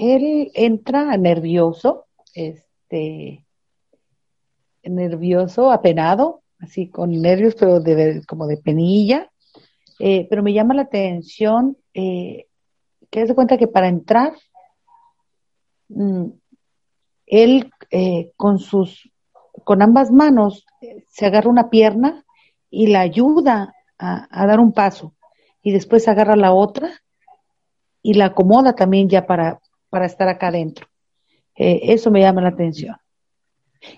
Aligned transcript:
él 0.00 0.50
entra 0.54 1.14
nervioso, 1.18 2.06
este, 2.34 3.44
nervioso, 4.82 5.70
apenado, 5.70 6.40
así 6.58 6.88
con 6.88 7.10
nervios, 7.10 7.54
pero 7.54 7.80
de, 7.80 8.22
como 8.26 8.46
de 8.46 8.56
penilla. 8.56 9.30
Eh, 9.98 10.26
pero 10.30 10.42
me 10.42 10.54
llama 10.54 10.72
la 10.72 10.82
atención 10.82 11.76
eh, 11.92 12.46
que 13.10 13.26
se 13.26 13.34
cuenta 13.34 13.58
que 13.58 13.68
para 13.68 13.88
entrar, 13.88 14.32
mm, 15.88 16.24
él 17.26 17.70
eh, 17.90 18.32
con 18.36 18.58
sus, 18.58 19.12
con 19.64 19.82
ambas 19.82 20.10
manos 20.10 20.64
se 21.10 21.26
agarra 21.26 21.50
una 21.50 21.68
pierna 21.68 22.24
y 22.70 22.86
la 22.86 23.00
ayuda 23.00 23.74
a, 23.98 24.46
dar 24.46 24.60
un 24.60 24.72
paso 24.72 25.14
y 25.62 25.72
después 25.72 26.08
agarra 26.08 26.36
la 26.36 26.54
otra 26.54 27.02
y 28.02 28.14
la 28.14 28.26
acomoda 28.26 28.74
también 28.74 29.10
ya 29.10 29.26
para, 29.26 29.60
para 29.90 30.06
estar 30.06 30.28
acá 30.28 30.48
adentro. 30.48 30.86
eso 31.54 32.10
me 32.10 32.20
llama 32.20 32.40
la 32.40 32.48
atención. 32.48 32.96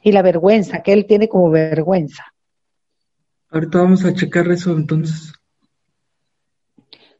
Y 0.03 0.13
la 0.13 0.23
vergüenza, 0.23 0.83
que 0.83 0.93
él 0.93 1.07
tiene 1.07 1.29
como 1.29 1.51
vergüenza. 1.51 2.25
Ahorita 3.51 3.79
vamos 3.79 4.05
a 4.05 4.15
checar 4.15 4.49
eso 4.49 4.73
entonces. 4.73 5.33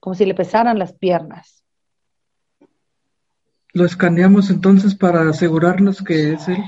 Como 0.01 0.15
si 0.15 0.25
le 0.25 0.35
pesaran 0.35 0.79
las 0.79 0.93
piernas. 0.95 1.62
Lo 3.75 3.85
escaneamos 3.85 4.51
entonces 4.51 4.95
para 4.95 5.29
asegurarnos 5.29 6.03
que 6.03 6.33
es 6.33 6.48
él. 6.48 6.62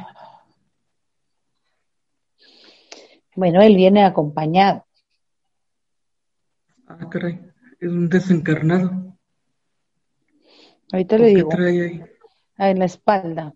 Bueno, 3.36 3.60
él 3.62 3.74
viene 3.74 4.04
acompañado. 4.04 4.86
Ah, 6.86 7.08
caray, 7.10 7.40
es 7.80 7.90
un 7.90 8.08
desencarnado. 8.08 9.13
Ahorita 10.92 11.18
le 11.18 11.26
digo. 11.28 11.48
Ah, 12.56 12.70
en 12.70 12.78
la 12.78 12.84
espalda. 12.84 13.54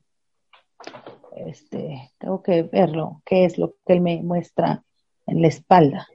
Este, 1.37 2.11
tengo 2.19 2.43
que 2.43 2.63
verlo, 2.63 3.23
qué 3.25 3.45
es 3.45 3.59
lo 3.59 3.75
que 3.87 3.93
él 3.93 4.01
me 4.01 4.23
muestra 4.23 4.83
en 5.27 5.43
la 5.43 5.49
espalda. 5.49 6.09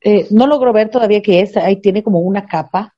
Eh, 0.00 0.28
no 0.30 0.46
logro 0.46 0.72
ver 0.72 0.90
todavía 0.90 1.22
qué 1.22 1.40
es, 1.40 1.56
ahí 1.56 1.80
tiene 1.80 2.02
como 2.02 2.20
una 2.20 2.46
capa, 2.46 2.94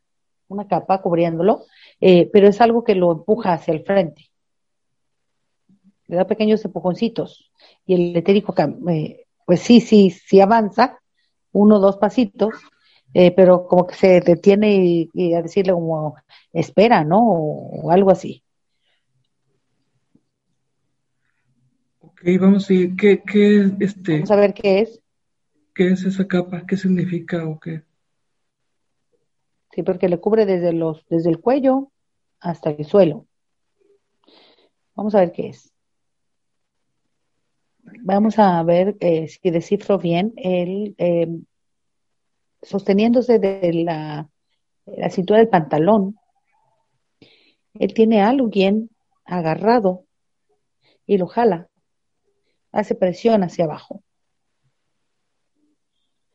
una 0.48 0.67
capa 0.67 1.00
cubriéndolo, 1.00 1.64
eh, 2.00 2.28
pero 2.33 2.48
es 2.48 2.61
algo 2.61 2.84
que 2.84 2.94
lo 2.94 3.12
empuja 3.12 3.55
hacia 3.55 3.72
el 3.72 3.84
frente. 3.84 4.31
Le 6.09 6.17
da 6.17 6.27
pequeños 6.27 6.64
empujoncitos 6.64 7.50
y 7.87 7.94
el 7.94 8.17
etérico, 8.17 8.55
eh, 8.91 9.25
pues 9.47 9.61
sí, 9.61 9.81
sí, 9.81 10.11
sí 10.11 10.41
avanza, 10.41 11.00
uno 11.53 11.77
o 11.77 11.81
dos 11.81 11.97
pasitos, 11.97 12.55
pero 13.34 13.67
como 13.67 13.86
que 13.86 13.95
se 13.95 14.20
detiene 14.20 15.09
y, 15.14 15.33
a 15.33 15.41
decirle 15.41 15.72
como 15.72 16.17
espera, 16.53 17.03
¿no? 17.03 17.20
O, 17.22 17.91
algo 17.91 18.11
así. 18.11 18.42
Ok, 22.00 22.20
vamos 22.39 22.70
a 22.70 22.75
ver, 22.75 22.97
¿qué, 22.97 23.22
qué, 23.22 23.72
este? 23.81 24.12
Vamos 24.14 24.31
a 24.31 24.37
ver 24.37 24.53
qué 24.53 24.81
es. 24.81 25.00
¿Qué 25.75 25.89
es 25.89 26.05
esa 26.05 26.27
capa? 26.27 26.64
¿Qué 26.67 26.77
significa 26.77 27.47
o 27.47 27.59
qué? 27.59 27.83
Sí, 29.72 29.83
porque 29.83 30.09
le 30.09 30.19
cubre 30.19 30.44
desde, 30.44 30.72
los, 30.75 31.06
desde 31.09 31.31
el 31.31 31.41
cuello 31.41 31.91
hasta 32.41 32.70
el 32.70 32.84
suelo. 32.84 33.27
Vamos 34.94 35.14
a 35.14 35.20
ver 35.20 35.33
qué 35.33 35.48
es. 35.48 35.72
Vamos 38.03 38.39
a 38.39 38.62
ver 38.62 38.97
eh, 39.00 39.28
si 39.28 39.50
descifro 39.50 39.98
bien. 39.98 40.34
Él, 40.37 40.94
em, 40.98 41.44
sosteniéndose 42.62 43.39
de 43.39 43.73
la, 43.85 44.29
la 44.87 45.11
cintura 45.11 45.39
del 45.39 45.49
pantalón, 45.49 46.19
él 47.75 47.93
tiene 47.95 48.23
a 48.23 48.29
alguien 48.29 48.91
agarrado 49.25 50.05
y 51.06 51.19
lo 51.19 51.27
jala, 51.27 51.69
hace 52.72 52.95
presión 52.95 53.43
hacia 53.43 53.65
abajo. 53.65 54.03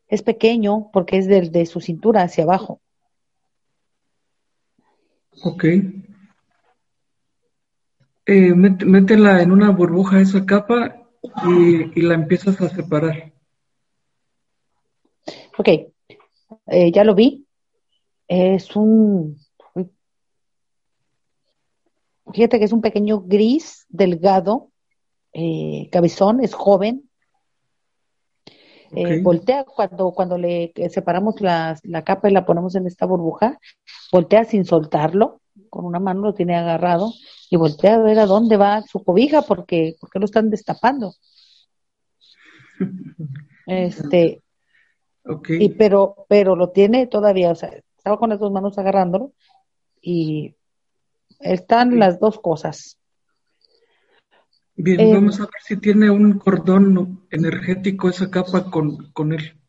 Es 0.07 0.23
pequeño 0.23 0.89
porque 0.91 1.17
es 1.17 1.27
de, 1.27 1.65
su 1.65 1.79
cintura 1.79 2.23
hacia 2.23 2.43
abajo. 2.43 2.81
Ok. 5.43 5.63
Eh, 8.25 8.53
métela 8.53 9.41
en 9.41 9.51
una 9.51 9.71
burbuja 9.71 10.19
esa 10.19 10.45
capa 10.45 11.07
y, 11.47 12.01
la 12.01 12.13
empiezas 12.13 12.59
a 12.61 12.69
separar. 12.69 13.31
Ok, 15.57 15.90
eh, 16.71 16.91
ya 16.91 17.03
lo 17.03 17.15
vi. 17.15 17.45
Es 18.27 18.75
un... 18.75 19.37
Fíjate 22.33 22.59
que 22.59 22.65
es 22.65 22.71
un 22.71 22.81
pequeño 22.81 23.21
gris, 23.21 23.85
delgado, 23.89 24.71
eh, 25.33 25.89
cabezón, 25.91 26.41
es 26.41 26.53
joven, 26.53 27.09
eh, 28.93 29.21
voltea 29.21 29.63
cuando, 29.63 30.11
cuando 30.11 30.37
le 30.37 30.73
separamos 30.89 31.41
la, 31.41 31.77
capa 32.05 32.29
y 32.29 32.33
la 32.33 32.45
ponemos 32.45 32.75
en 32.75 32.87
esta 32.87 33.05
burbuja, 33.05 33.59
voltea 34.11 34.45
sin 34.45 34.65
soltarlo, 34.65 35.41
con 35.69 35.85
una 35.85 35.99
mano 35.99 36.21
lo 36.21 36.33
tiene 36.33 36.55
agarrado 36.55 37.11
y 37.49 37.57
voltea 37.57 37.95
a 37.95 37.99
ver 37.99 38.19
a 38.19 38.25
dónde 38.25 38.55
va 38.55 38.81
su 38.83 39.03
cobija 39.03 39.41
porque, 39.41 39.95
porque 39.99 40.19
lo 40.19 40.25
están 40.25 40.49
destapando. 40.49 41.13
Este, 43.67 44.40
y 45.49 45.69
pero, 45.69 46.25
pero 46.27 46.55
lo 46.55 46.69
tiene 46.69 47.07
todavía, 47.07 47.51
o 47.51 47.55
sea, 47.55 47.69
estaba 47.97 48.17
con 48.17 48.29
las 48.29 48.39
dos 48.39 48.51
manos 48.51 48.77
agarrándolo 48.77 49.33
y 50.01 50.55
están 51.39 51.99
las 51.99 52.19
dos 52.19 52.39
cosas. 52.39 52.97
Bien, 54.75 54.99
eh, 54.99 55.13
vamos 55.13 55.39
a 55.39 55.43
ver 55.43 55.61
si 55.63 55.77
tiene 55.77 56.09
un 56.09 56.39
cordón 56.39 57.27
energético 57.29 58.09
esa 58.09 58.31
capa 58.31 58.71
con, 58.71 59.11
con 59.11 59.33
él. 59.33 59.59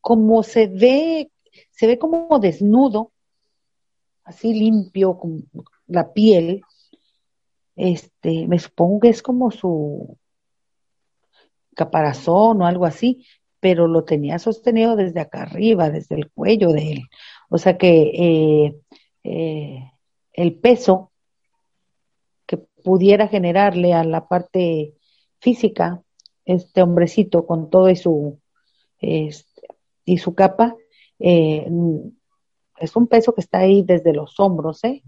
Como 0.00 0.42
se 0.42 0.68
ve, 0.68 1.30
se 1.70 1.86
ve 1.86 1.98
como 1.98 2.38
desnudo, 2.38 3.12
así 4.24 4.54
limpio, 4.54 5.18
con 5.18 5.44
la 5.86 6.12
piel, 6.14 6.62
este, 7.76 8.46
me 8.48 8.58
supongo 8.58 9.00
que 9.00 9.08
es 9.10 9.22
como 9.22 9.50
su 9.50 10.16
caparazón 11.78 12.60
o 12.60 12.66
algo 12.66 12.86
así, 12.86 13.24
pero 13.60 13.86
lo 13.86 14.04
tenía 14.04 14.38
sostenido 14.40 14.96
desde 14.96 15.20
acá 15.20 15.42
arriba, 15.42 15.90
desde 15.90 16.16
el 16.16 16.30
cuello 16.30 16.72
de 16.72 16.92
él. 16.92 17.02
O 17.48 17.56
sea 17.56 17.78
que 17.78 18.10
eh, 18.14 18.76
eh, 19.22 19.92
el 20.32 20.54
peso 20.56 21.12
que 22.46 22.58
pudiera 22.58 23.28
generarle 23.28 23.94
a 23.94 24.02
la 24.02 24.26
parte 24.26 24.94
física 25.38 26.02
este 26.44 26.82
hombrecito 26.82 27.46
con 27.46 27.70
todo 27.70 27.88
y 27.90 27.96
su 27.96 28.40
este, 29.00 29.62
y 30.04 30.18
su 30.18 30.34
capa 30.34 30.74
eh, 31.20 31.68
es 32.80 32.96
un 32.96 33.06
peso 33.06 33.34
que 33.34 33.42
está 33.42 33.58
ahí 33.58 33.82
desde 33.82 34.12
los 34.12 34.40
hombros 34.40 34.82
¿eh? 34.82 35.02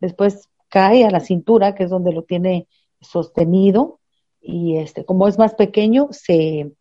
después 0.00 0.48
cae 0.68 1.04
a 1.04 1.10
la 1.10 1.20
cintura 1.20 1.74
que 1.74 1.84
es 1.84 1.90
donde 1.90 2.12
lo 2.12 2.22
tiene 2.22 2.68
sostenido 3.00 3.98
y 4.44 4.76
este 4.76 5.04
como 5.04 5.26
es 5.26 5.38
más 5.38 5.54
pequeño 5.54 6.08
se 6.10 6.72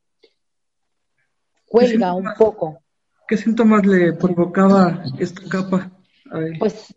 cuelga 1.66 2.13
un 2.13 2.28
poco 2.38 2.79
¿Qué 3.25 3.38
síntomas 3.38 3.85
le 3.85 4.13
provocaba 4.13 5.01
esta 5.18 5.41
capa? 5.50 5.91
Pues 6.59 6.94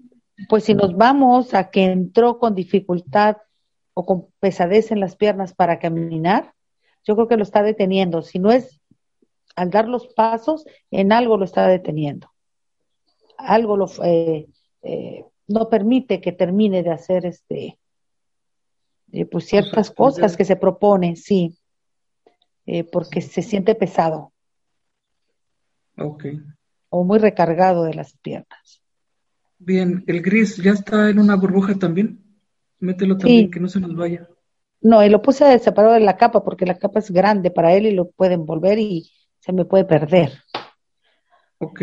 pues 0.48 0.64
si 0.64 0.74
nos 0.74 0.96
vamos 0.96 1.54
a 1.54 1.70
que 1.70 1.84
entró 1.84 2.38
con 2.38 2.54
dificultad 2.54 3.38
o 3.94 4.04
con 4.04 4.26
pesadez 4.40 4.90
en 4.90 5.00
las 5.00 5.16
piernas 5.16 5.54
para 5.54 5.78
caminar, 5.78 6.52
yo 7.04 7.14
creo 7.14 7.28
que 7.28 7.36
lo 7.36 7.42
está 7.42 7.62
deteniendo. 7.62 8.22
Si 8.22 8.38
no 8.38 8.50
es 8.50 8.80
al 9.54 9.70
dar 9.70 9.88
los 9.88 10.08
pasos, 10.08 10.66
en 10.90 11.12
algo 11.12 11.38
lo 11.38 11.44
está 11.44 11.66
deteniendo. 11.66 12.30
Algo 13.38 13.76
lo, 13.76 13.86
eh, 14.04 14.46
eh, 14.82 15.24
no 15.48 15.68
permite 15.70 16.20
que 16.20 16.32
termine 16.32 16.82
de 16.82 16.90
hacer 16.90 17.24
este, 17.24 17.78
eh, 19.20 19.24
pues 19.24 19.46
ciertas 19.46 19.90
cosas 19.90 20.36
que 20.36 20.44
se 20.44 20.56
propone, 20.56 21.16
sí, 21.16 21.56
porque 22.92 23.22
se 23.22 23.40
siente 23.40 23.74
pesado. 23.74 24.32
Ok. 25.96 26.26
O 26.90 27.02
muy 27.04 27.18
recargado 27.18 27.84
de 27.84 27.94
las 27.94 28.12
piernas. 28.18 28.82
Bien, 29.58 30.04
el 30.06 30.20
gris 30.20 30.56
ya 30.58 30.72
está 30.72 31.08
en 31.08 31.18
una 31.18 31.36
burbuja 31.36 31.74
también. 31.76 32.22
Mételo 32.78 33.16
también, 33.16 33.50
que 33.50 33.58
no 33.58 33.68
se 33.68 33.80
nos 33.80 33.96
vaya. 33.96 34.28
No, 34.82 35.02
y 35.02 35.08
lo 35.08 35.22
puse 35.22 35.58
separado 35.60 35.94
de 35.94 36.00
la 36.00 36.18
capa 36.18 36.44
porque 36.44 36.66
la 36.66 36.76
capa 36.76 36.98
es 36.98 37.10
grande 37.10 37.50
para 37.50 37.72
él 37.72 37.86
y 37.86 37.92
lo 37.92 38.10
puede 38.10 38.34
envolver 38.34 38.78
y 38.78 39.10
se 39.38 39.54
me 39.54 39.64
puede 39.64 39.86
perder. 39.86 40.32
Ok. 41.56 41.80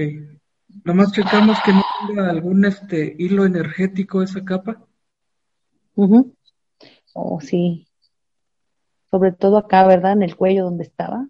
Nomás 0.84 1.12
checamos 1.12 1.58
que 1.66 1.74
no 1.74 1.82
tenga 2.08 2.30
algún 2.30 2.66
este 2.66 3.16
hilo 3.18 3.46
energético 3.46 4.22
esa 4.22 4.46
capa. 4.46 4.86
Mhm. 5.96 6.32
Oh, 7.14 7.40
sí. 7.40 7.88
Sobre 9.10 9.32
todo 9.32 9.58
acá, 9.58 9.86
¿verdad? 9.86 10.14
En 10.14 10.24
el 10.24 10.36
cuello 10.36 10.66
donde 10.66 10.84
estaba. 10.84 11.28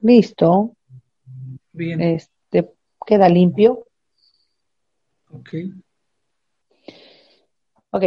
Listo. 0.00 0.74
Bien. 1.72 2.00
Este, 2.00 2.72
queda 3.06 3.28
limpio. 3.28 3.86
Ok. 5.30 5.48
Ok. 7.90 8.02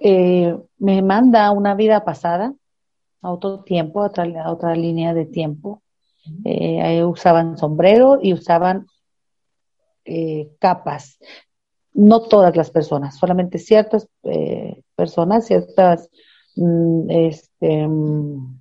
Eh, 0.00 0.56
me 0.78 1.02
manda 1.02 1.50
una 1.50 1.74
vida 1.74 2.04
pasada, 2.04 2.54
a 3.22 3.32
otro 3.32 3.60
tiempo, 3.64 4.02
a 4.02 4.06
otra, 4.06 4.50
otra 4.50 4.74
línea 4.74 5.14
de 5.14 5.26
tiempo. 5.26 5.82
Eh, 6.44 7.02
usaban 7.04 7.56
sombrero 7.56 8.18
y 8.22 8.34
usaban 8.34 8.86
eh, 10.04 10.50
capas. 10.58 11.18
No 11.94 12.22
todas 12.22 12.56
las 12.56 12.70
personas, 12.70 13.16
solamente 13.18 13.58
ciertas 13.58 14.08
personas, 14.94 15.46
ciertas 15.46 16.08
mm, 16.56 17.10
este, 17.10 17.88
mm, 17.88 18.60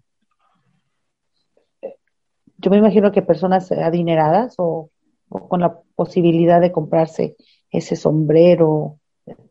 yo 2.57 2.71
me 2.71 2.77
imagino 2.77 3.11
que 3.11 3.21
personas 3.21 3.71
adineradas 3.71 4.55
o, 4.57 4.89
con 5.29 5.61
la 5.61 5.79
posibilidad 5.95 6.59
de 6.59 6.71
comprarse 6.71 7.35
ese 7.69 7.95
sombrero 7.95 8.99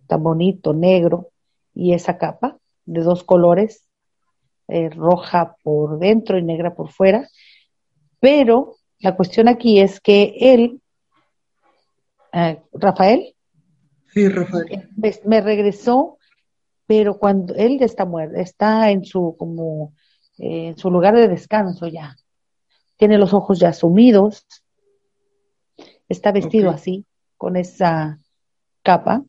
tan 0.06 0.23
bonito, 0.23 0.73
negro, 0.73 1.31
y 1.75 1.93
esa 1.93 2.17
capa 2.19 2.58
de 2.87 3.02
dos 3.02 3.23
colores, 3.23 3.87
eh, 4.69 4.88
roja 4.90 5.56
por 5.62 5.99
dentro 5.99 6.38
y 6.38 6.43
negra 6.43 6.75
por 6.75 6.90
fuera. 6.90 7.28
Pero 8.19 8.76
la 8.99 9.14
cuestión 9.14 9.49
aquí 9.49 9.81
es 9.81 10.00
que 10.00 10.34
él, 10.40 10.81
eh, 12.32 12.62
Rafael, 12.73 13.36
sí, 14.17 14.29
Rafael, 14.29 14.89
me, 15.25 15.41
regresó, 15.43 16.17
pero 16.87 17.19
cuando 17.19 17.55
él 17.55 17.79
ya 17.79 17.85
está 17.85 18.07
muerto, 18.07 18.37
está 18.37 18.91
en 18.91 19.05
su 19.05 19.37
como 19.39 19.93
eh, 20.39 20.69
en 20.69 20.79
su 20.79 20.91
lugar 20.91 21.15
de 21.15 21.29
descanso 21.29 21.87
ya 21.87 22.17
tiene 22.97 23.19
los 23.19 23.35
ojos 23.35 23.59
ya 23.59 23.73
sumidos, 23.73 24.47
está 26.09 26.33
vestido 26.33 26.71
así, 26.71 27.05
con 27.37 27.57
esa 27.57 28.19
capa. 28.83 29.23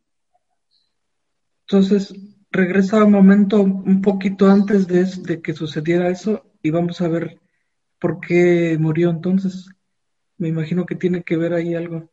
Entonces, 1.68 2.13
regresa 2.50 3.04
un 3.04 3.12
momento 3.12 3.62
un 3.62 4.01
poquito 4.01 4.48
antes 4.48 4.88
de, 4.88 5.04
de 5.04 5.42
que 5.42 5.54
sucediera 5.54 6.10
eso 6.10 6.45
y 6.62 6.69
vamos 6.69 7.01
a 7.01 7.10
ver 7.10 7.42
por 8.00 8.22
qué 8.22 8.78
murió 8.80 9.10
entonces. 9.10 9.69
Me 10.38 10.48
imagino 10.48 10.86
que 10.86 10.95
tiene 10.95 11.24
que 11.24 11.36
ver 11.36 11.54
ahí 11.54 11.75
algo. 11.75 12.10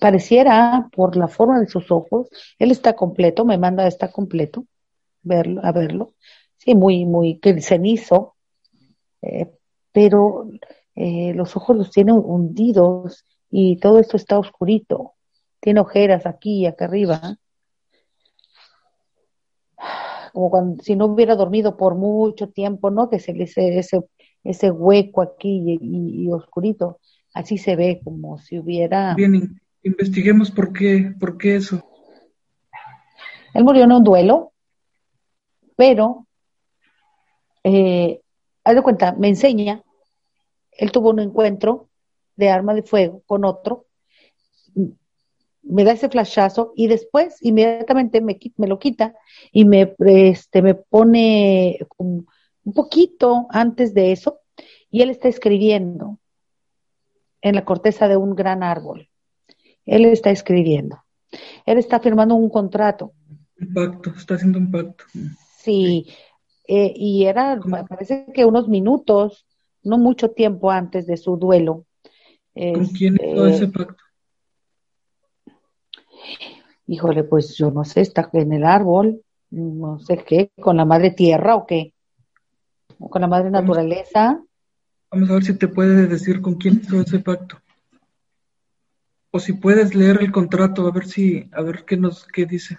Pareciera, 0.00 0.88
por 0.92 1.16
la 1.16 1.28
forma 1.28 1.60
de 1.60 1.66
sus 1.66 1.90
ojos, 1.90 2.28
él 2.58 2.70
está 2.70 2.94
completo, 2.94 3.44
me 3.44 3.58
manda, 3.58 3.86
está 3.86 4.10
completo, 4.10 4.66
verlo, 5.22 5.60
a 5.64 5.72
verlo. 5.72 6.14
Sí, 6.56 6.74
muy, 6.74 7.04
muy 7.04 7.40
cenizo, 7.60 8.36
eh, 9.20 9.50
pero 9.92 10.48
eh, 10.94 11.32
los 11.34 11.56
ojos 11.56 11.76
los 11.76 11.90
tiene 11.90 12.12
hundidos 12.12 13.24
y 13.50 13.76
todo 13.76 13.98
esto 13.98 14.16
está 14.16 14.38
oscurito. 14.38 15.12
Tiene 15.60 15.80
ojeras 15.80 16.26
aquí 16.26 16.60
y 16.60 16.66
acá 16.66 16.86
arriba. 16.86 17.36
Como 20.32 20.50
cuando 20.50 20.82
si 20.82 20.96
no 20.96 21.06
hubiera 21.06 21.36
dormido 21.36 21.76
por 21.76 21.94
mucho 21.94 22.48
tiempo, 22.48 22.90
¿no? 22.90 23.10
Que 23.10 23.18
se 23.20 23.34
le 23.34 23.44
ese, 23.44 24.00
ese 24.42 24.70
hueco 24.70 25.22
aquí 25.22 25.78
y, 25.80 26.30
oscurito. 26.30 26.98
Así 27.34 27.58
se 27.58 27.76
ve 27.76 28.00
como 28.02 28.38
si 28.38 28.58
hubiera. 28.58 29.14
Bien, 29.14 29.60
investiguemos 29.82 30.50
por 30.50 30.72
qué, 30.72 31.14
por 31.18 31.38
qué 31.38 31.56
eso. 31.56 31.82
Él 33.54 33.64
murió 33.64 33.84
en 33.84 33.92
un 33.92 34.04
duelo, 34.04 34.52
pero 35.76 36.26
eh, 37.64 38.20
haz 38.64 38.74
de 38.74 38.82
cuenta, 38.82 39.12
me 39.12 39.28
enseña, 39.28 39.82
él 40.72 40.90
tuvo 40.90 41.10
un 41.10 41.20
encuentro 41.20 41.88
de 42.36 42.48
arma 42.48 42.74
de 42.74 42.82
fuego 42.82 43.22
con 43.26 43.44
otro, 43.44 43.86
me 45.62 45.84
da 45.84 45.92
ese 45.92 46.08
flashazo 46.08 46.72
y 46.76 46.88
después 46.88 47.36
inmediatamente 47.40 48.20
me, 48.20 48.38
me 48.56 48.66
lo 48.66 48.78
quita 48.78 49.14
y 49.52 49.64
me, 49.64 49.94
este, 49.98 50.60
me 50.60 50.74
pone 50.74 51.78
un, 51.98 52.26
poquito 52.74 53.46
antes 53.50 53.94
de 53.94 54.12
eso 54.12 54.40
y 54.90 55.02
él 55.02 55.10
está 55.10 55.28
escribiendo 55.28 56.18
en 57.40 57.54
la 57.54 57.64
corteza 57.64 58.06
de 58.06 58.16
un 58.16 58.34
gran 58.34 58.62
árbol. 58.62 59.08
Él 59.86 60.04
está 60.06 60.30
escribiendo. 60.30 61.02
Él 61.66 61.78
está 61.78 62.00
firmando 62.00 62.34
un 62.34 62.50
contrato. 62.50 63.12
Un 63.60 63.72
pacto, 63.72 64.10
está 64.16 64.34
haciendo 64.34 64.58
un 64.58 64.70
pacto. 64.70 65.04
Sí, 65.58 66.06
eh, 66.66 66.92
y 66.94 67.24
era, 67.24 67.56
me 67.64 67.84
parece 67.84 68.26
que 68.34 68.44
unos 68.44 68.68
minutos, 68.68 69.46
no 69.82 69.98
mucho 69.98 70.30
tiempo 70.30 70.70
antes 70.70 71.06
de 71.06 71.16
su 71.16 71.36
duelo. 71.36 71.86
¿Con 72.54 72.86
quién 72.86 73.14
hizo 73.14 73.46
ese 73.46 73.64
este, 73.64 73.78
pacto? 73.78 74.02
Híjole, 76.86 77.24
pues 77.24 77.56
yo 77.56 77.70
no 77.70 77.84
sé, 77.84 78.00
está 78.02 78.28
en 78.34 78.52
el 78.52 78.64
árbol, 78.64 79.22
no 79.50 79.98
sé 80.00 80.18
qué, 80.18 80.50
con 80.60 80.76
la 80.76 80.84
madre 80.84 81.10
tierra 81.10 81.56
o 81.56 81.66
qué, 81.66 81.94
o 82.98 83.08
con 83.08 83.22
la 83.22 83.28
madre 83.28 83.50
naturaleza. 83.50 84.42
Vamos 85.10 85.30
a 85.30 85.34
ver 85.34 85.44
si 85.44 85.56
te 85.56 85.68
puede 85.68 86.06
decir 86.06 86.42
con 86.42 86.54
quién 86.54 86.80
hizo 86.82 87.00
ese 87.00 87.20
pacto. 87.20 87.61
O 89.34 89.40
si 89.40 89.54
puedes 89.54 89.94
leer 89.94 90.18
el 90.20 90.30
contrato, 90.30 90.86
a 90.86 90.92
ver 90.92 91.06
si, 91.06 91.48
a 91.52 91.62
ver 91.62 91.86
qué 91.86 91.96
nos, 91.96 92.26
qué 92.26 92.44
dice. 92.44 92.76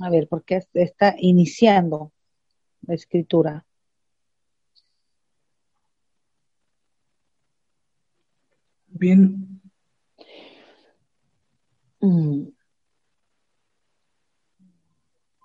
A 0.00 0.10
ver, 0.10 0.26
porque 0.28 0.60
está 0.74 1.14
iniciando 1.18 2.12
la 2.82 2.94
escritura. 2.94 3.64
Bien. 8.88 9.60
Mm. 12.00 12.48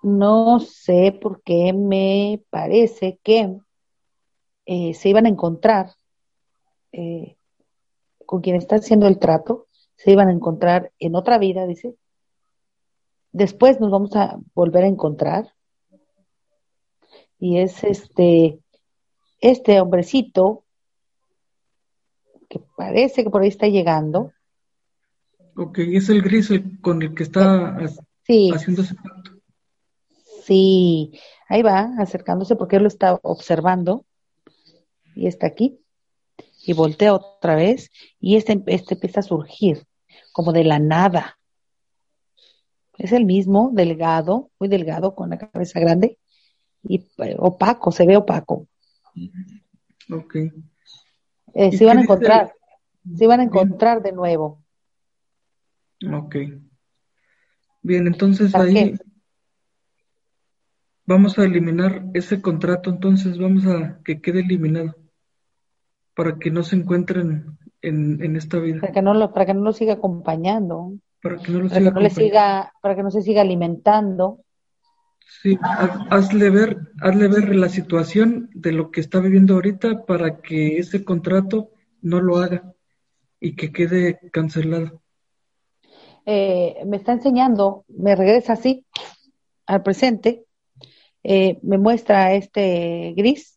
No 0.02 0.58
sé 0.58 1.16
por 1.22 1.44
qué 1.44 1.72
me 1.72 2.42
parece 2.50 3.20
que 3.22 3.56
eh, 4.66 4.94
se 4.94 5.08
iban 5.08 5.26
a 5.26 5.28
encontrar 5.28 5.92
eh, 6.90 7.36
con 8.32 8.40
quien 8.40 8.56
está 8.56 8.76
haciendo 8.76 9.06
el 9.08 9.18
trato, 9.18 9.66
se 9.94 10.10
iban 10.10 10.28
a 10.28 10.32
encontrar 10.32 10.90
en 10.98 11.16
otra 11.16 11.36
vida, 11.36 11.66
dice, 11.66 11.96
después 13.30 13.78
nos 13.78 13.90
vamos 13.90 14.16
a 14.16 14.38
volver 14.54 14.84
a 14.84 14.86
encontrar. 14.86 15.52
Y 17.38 17.58
es 17.58 17.84
este, 17.84 18.58
este 19.38 19.82
hombrecito 19.82 20.64
que 22.48 22.58
parece 22.74 23.22
que 23.22 23.28
por 23.28 23.42
ahí 23.42 23.48
está 23.48 23.66
llegando. 23.66 24.32
Ok, 25.54 25.80
es 25.80 26.08
el 26.08 26.22
gris 26.22 26.48
con 26.80 27.02
el 27.02 27.14
que 27.14 27.24
está 27.24 27.76
haciendo 27.76 28.80
ese 28.80 28.94
pacto. 28.94 29.32
Sí, 30.42 31.20
ahí 31.50 31.60
va, 31.60 31.90
acercándose 31.98 32.56
porque 32.56 32.76
él 32.76 32.84
lo 32.84 32.88
está 32.88 33.20
observando 33.22 34.06
y 35.14 35.26
está 35.26 35.48
aquí. 35.48 35.81
Y 36.64 36.72
voltea 36.74 37.14
otra 37.14 37.56
vez 37.56 37.90
y 38.20 38.36
este, 38.36 38.62
este 38.66 38.94
empieza 38.94 39.20
a 39.20 39.24
surgir 39.24 39.84
como 40.32 40.52
de 40.52 40.64
la 40.64 40.78
nada. 40.78 41.38
Es 42.98 43.12
el 43.12 43.24
mismo, 43.24 43.70
delgado, 43.72 44.50
muy 44.60 44.68
delgado, 44.68 45.14
con 45.14 45.30
la 45.30 45.38
cabeza 45.38 45.80
grande 45.80 46.18
y 46.82 47.06
eh, 47.18 47.36
opaco, 47.38 47.90
se 47.90 48.06
ve 48.06 48.16
opaco. 48.16 48.68
Ok. 50.10 50.36
Eh, 51.54 51.76
se 51.76 51.84
iban 51.84 51.98
a 51.98 52.02
encontrar, 52.02 52.52
se 53.16 53.24
iban 53.24 53.40
a 53.40 53.44
encontrar 53.44 54.02
de 54.02 54.12
nuevo. 54.12 54.62
Ok. 56.12 56.36
Bien, 57.82 58.06
entonces 58.06 58.54
ahí 58.54 58.94
vamos 61.04 61.38
a 61.38 61.44
eliminar 61.44 62.04
ese 62.14 62.40
contrato, 62.40 62.90
entonces 62.90 63.38
vamos 63.38 63.66
a 63.66 64.00
que 64.04 64.20
quede 64.20 64.40
eliminado 64.40 65.01
para 66.14 66.38
que 66.38 66.50
no 66.50 66.62
se 66.62 66.76
encuentren 66.76 67.58
en, 67.80 68.22
en 68.22 68.36
esta 68.36 68.58
vida. 68.58 68.80
Para 68.80 68.92
que 68.92 69.02
no 69.02 69.14
lo, 69.14 69.32
para 69.32 69.46
que 69.46 69.54
no 69.54 69.62
lo 69.62 69.72
siga 69.72 69.94
acompañando 69.94 70.92
para 71.22 71.36
que 71.36 71.52
no, 71.52 71.60
lo 71.60 71.68
siga 71.68 72.00
le 72.00 72.10
siga, 72.10 72.72
para 72.82 72.96
que 72.96 73.02
no 73.02 73.10
se 73.10 73.22
siga 73.22 73.42
alimentando. 73.42 74.40
Sí, 75.40 75.56
hazle 76.10 76.50
ver, 76.50 76.78
hazle 77.00 77.28
ver 77.28 77.54
la 77.54 77.68
situación 77.68 78.50
de 78.54 78.72
lo 78.72 78.90
que 78.90 79.00
está 79.00 79.20
viviendo 79.20 79.54
ahorita 79.54 80.04
para 80.04 80.40
que 80.40 80.78
ese 80.78 81.04
contrato 81.04 81.70
no 82.02 82.20
lo 82.20 82.38
haga 82.38 82.74
y 83.40 83.54
que 83.54 83.72
quede 83.72 84.18
cancelado. 84.32 85.00
Eh, 86.26 86.82
me 86.86 86.96
está 86.96 87.12
enseñando, 87.12 87.84
me 87.88 88.14
regresa 88.14 88.54
así 88.54 88.84
al 89.66 89.82
presente, 89.82 90.44
eh, 91.22 91.58
me 91.62 91.78
muestra 91.78 92.34
este 92.34 93.14
gris, 93.16 93.51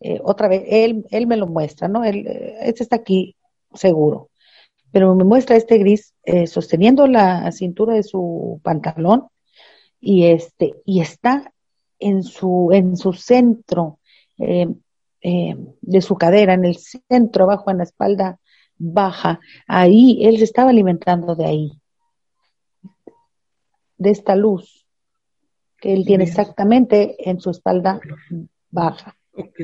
eh, 0.00 0.20
otra 0.22 0.48
vez, 0.48 0.64
él, 0.66 1.06
él 1.10 1.26
me 1.26 1.36
lo 1.36 1.46
muestra, 1.46 1.88
¿no? 1.88 2.04
Él, 2.04 2.26
este 2.60 2.82
está 2.82 2.96
aquí 2.96 3.36
seguro 3.74 4.30
pero 4.92 5.14
me 5.14 5.24
muestra 5.24 5.56
este 5.56 5.78
gris 5.78 6.14
eh, 6.24 6.46
sosteniendo 6.46 7.06
la 7.06 7.50
cintura 7.52 7.94
de 7.94 8.02
su 8.02 8.60
pantalón 8.62 9.28
y 10.00 10.26
este 10.26 10.74
y 10.84 11.00
está 11.00 11.52
en 11.98 12.22
su 12.22 12.70
en 12.72 12.96
su 12.96 13.12
centro 13.12 13.98
eh, 14.38 14.68
eh, 15.22 15.54
de 15.82 16.00
su 16.00 16.16
cadera, 16.16 16.54
en 16.54 16.64
el 16.64 16.76
centro, 16.76 17.44
abajo 17.44 17.70
en 17.70 17.78
la 17.78 17.84
espalda 17.84 18.40
baja. 18.78 19.38
Ahí, 19.66 20.18
él 20.22 20.38
se 20.38 20.44
estaba 20.44 20.70
alimentando 20.70 21.34
de 21.34 21.44
ahí, 21.44 21.72
de 23.98 24.10
esta 24.10 24.34
luz 24.36 24.86
que 25.76 25.92
él 25.92 26.06
tiene 26.06 26.24
exactamente 26.24 27.28
en 27.28 27.38
su 27.38 27.50
espalda 27.50 28.00
baja. 28.70 29.14
Ok. 29.34 29.60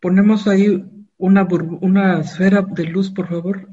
Ponemos 0.00 0.46
ahí 0.46 0.84
una, 1.16 1.46
una 1.80 2.20
esfera 2.20 2.62
de 2.62 2.84
luz, 2.84 3.10
por 3.10 3.28
favor, 3.28 3.68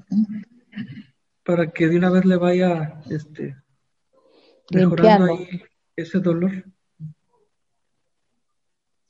para 1.43 1.71
que 1.71 1.87
de 1.87 1.97
una 1.97 2.09
vez 2.09 2.25
le 2.25 2.37
vaya 2.37 3.01
este, 3.09 3.55
mejorando 4.71 5.25
ahí 5.25 5.61
ese 5.95 6.19
dolor. 6.19 6.65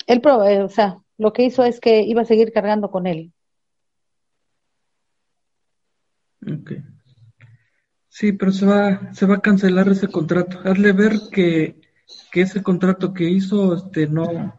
Él, 0.08 0.22
eh, 0.48 0.62
o 0.62 0.70
sea, 0.70 1.00
lo 1.18 1.34
que 1.34 1.44
hizo 1.44 1.64
es 1.64 1.80
que 1.80 2.02
iba 2.04 2.22
a 2.22 2.26
seguir 2.26 2.52
cargando 2.52 2.92
con 2.92 3.08
él. 3.08 3.34
Ok. 6.42 6.74
Sí, 8.10 8.32
pero 8.34 8.52
se 8.52 8.66
va, 8.66 9.14
se 9.14 9.26
va 9.26 9.36
a 9.36 9.42
cancelar 9.42 9.90
ese 9.90 10.08
contrato. 10.08 10.60
Hazle 10.64 10.94
ver 10.94 11.14
que, 11.32 11.82
que 12.32 12.42
ese 12.42 12.62
contrato 12.62 13.14
que 13.14 13.26
hizo 13.26 13.76
este, 13.76 14.08
no, 14.08 14.56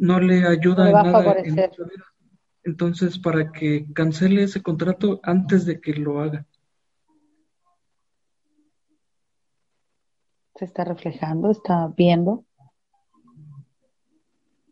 no 0.00 0.18
le 0.18 0.46
ayuda 0.46 0.88
en 0.88 0.92
nada. 0.92 1.36
Entonces, 2.64 3.18
para 3.18 3.52
que 3.52 3.86
cancele 3.92 4.42
ese 4.42 4.62
contrato 4.62 5.20
antes 5.22 5.64
de 5.64 5.80
que 5.80 5.92
lo 5.94 6.20
haga. 6.20 6.46
Se 10.56 10.64
está 10.64 10.84
reflejando, 10.84 11.50
está 11.50 11.92
viendo 11.96 12.44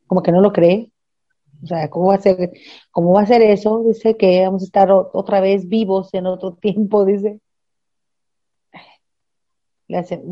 como 0.09 0.23
que 0.23 0.33
no 0.33 0.41
lo 0.41 0.53
cree. 0.53 0.91
O 1.63 1.67
sea, 1.67 1.89
¿cómo 1.91 2.09
va 2.09 2.15
a 2.15 2.21
ser, 2.21 2.51
cómo 2.91 3.13
va 3.13 3.23
a 3.23 3.27
ser 3.27 3.43
eso? 3.43 3.85
Dice 3.85 4.17
que 4.17 4.43
vamos 4.43 4.63
a 4.63 4.65
estar 4.65 4.91
otra 4.91 5.41
vez 5.41 5.69
vivos 5.69 6.13
en 6.15 6.27
otro 6.27 6.55
tiempo, 6.61 7.05
dice. 7.05 7.41
Le 9.87 9.97
hace, 9.97 10.23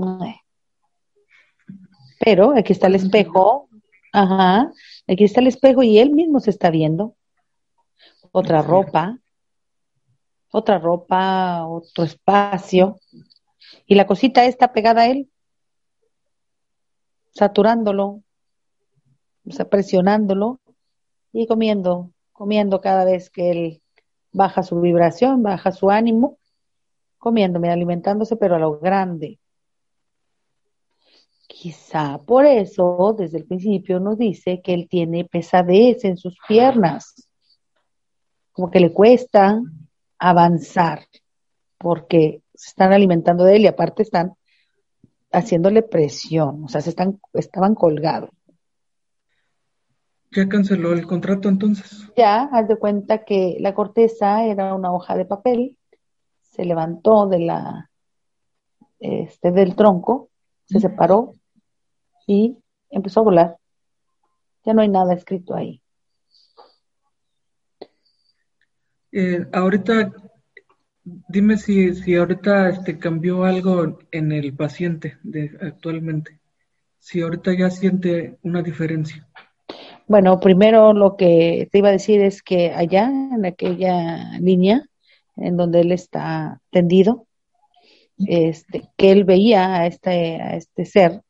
pero 2.21 2.55
aquí 2.55 2.73
está 2.75 2.89
el 2.89 2.97
espejo, 2.97 3.71
ajá, 4.13 4.73
aquí 5.07 5.25
está 5.25 5.41
el 5.41 5.47
espejo 5.49 5.83
y 5.83 5.99
él 5.99 6.11
mismo 6.11 6.41
se 6.41 6.51
está 6.51 6.71
viendo. 6.71 7.17
Otra 8.33 8.63
ropa, 8.63 9.19
otra 10.51 10.79
ropa, 10.79 11.67
otro 11.67 12.05
espacio. 12.05 12.97
Y 13.87 13.95
la 13.95 14.07
cosita 14.07 14.45
está 14.45 14.73
pegada 14.73 15.03
a 15.03 15.07
él, 15.09 15.31
saturándolo, 17.31 18.23
o 19.47 19.51
sea, 19.51 19.69
presionándolo 19.69 20.61
y 21.33 21.47
comiendo, 21.47 22.13
comiendo 22.33 22.81
cada 22.81 23.05
vez 23.05 23.31
que 23.31 23.51
él 23.51 23.83
baja 24.33 24.63
su 24.63 24.81
vibración, 24.81 25.43
baja 25.43 25.73
su 25.73 25.91
ánimo, 25.91 26.39
comiéndome, 27.19 27.71
alimentándose, 27.71 28.37
pero 28.37 28.57
a 28.57 28.59
lo 28.59 28.79
grande. 28.79 29.39
Quizá 31.47 32.19
por 32.19 32.45
eso, 32.45 33.15
desde 33.17 33.39
el 33.39 33.47
principio, 33.47 34.01
nos 34.01 34.19
dice 34.19 34.61
que 34.63 34.75
él 34.75 34.89
tiene 34.91 35.25
pesadez 35.25 36.05
en 36.05 36.17
sus 36.17 36.37
piernas, 36.47 37.29
como 38.53 38.71
que 38.71 38.81
le 38.81 38.93
cuesta 38.93 39.61
avanzar, 40.19 41.07
porque 41.79 42.43
se 42.55 42.71
están 42.71 42.93
alimentando 42.93 43.45
de 43.45 43.57
él 43.57 43.63
y 43.63 43.67
aparte 43.69 44.03
están 44.03 44.35
haciéndole 45.31 45.83
presión, 45.83 46.65
o 46.65 46.69
sea, 46.69 46.81
se 46.81 46.91
están, 46.91 47.21
estaban 47.35 47.75
colgados. 47.75 48.31
¿Ya 50.33 50.49
canceló 50.49 50.93
el 50.93 51.07
contrato 51.07 51.49
entonces? 51.49 52.11
Ya, 52.17 52.43
haz 52.53 52.69
de 52.69 52.77
cuenta 52.77 53.25
que 53.25 53.57
la 53.61 53.75
corteza 53.75 54.45
era 54.45 54.75
una 54.75 54.93
hoja 54.93 55.17
de 55.17 55.25
papel, 55.25 55.79
se 56.41 56.65
levantó 56.65 57.27
de 57.27 57.39
la, 57.39 57.91
este, 58.99 59.53
del 59.53 59.77
tronco, 59.77 60.31
se 60.67 60.81
separó 60.81 61.35
y 62.27 62.57
empezó 62.91 63.21
a 63.21 63.25
volar. 63.25 63.57
Ya 64.65 64.75
no 64.75 64.83
hay 64.83 64.89
nada 64.89 65.15
escrito 65.15 65.55
ahí. 65.55 65.81
Eh, 69.13 69.47
ahorita, 69.53 70.13
dime 71.05 71.57
si, 71.57 71.95
si 71.95 72.17
ahorita 72.17 72.69
este, 72.71 72.99
cambió 72.99 73.45
algo 73.45 73.99
en 74.11 74.33
el 74.33 74.55
paciente 74.55 75.19
de, 75.23 75.57
actualmente. 75.63 76.41
Si 76.99 77.21
ahorita 77.21 77.55
ya 77.57 77.71
siente 77.71 78.39
una 78.43 78.63
diferencia. 78.63 79.27
Bueno, 80.09 80.39
primero 80.39 80.93
lo 80.93 81.17
que 81.17 81.69
te 81.71 81.79
iba 81.79 81.89
a 81.89 81.93
decir 81.93 82.21
es 82.21 82.43
que 82.43 82.73
allá, 82.73 83.07
en 83.07 83.45
aquella 83.47 84.39
línea 84.39 84.85
en 85.37 85.57
donde 85.57 85.81
él 85.81 85.93
está 85.93 86.61
tendido, 86.71 87.26
este, 88.19 88.89
que 88.97 89.13
él 89.13 89.25
veía 89.25 89.75
a 89.77 89.87
este, 89.87 90.41
a 90.41 90.57
este 90.57 90.85
ser, 90.85 91.23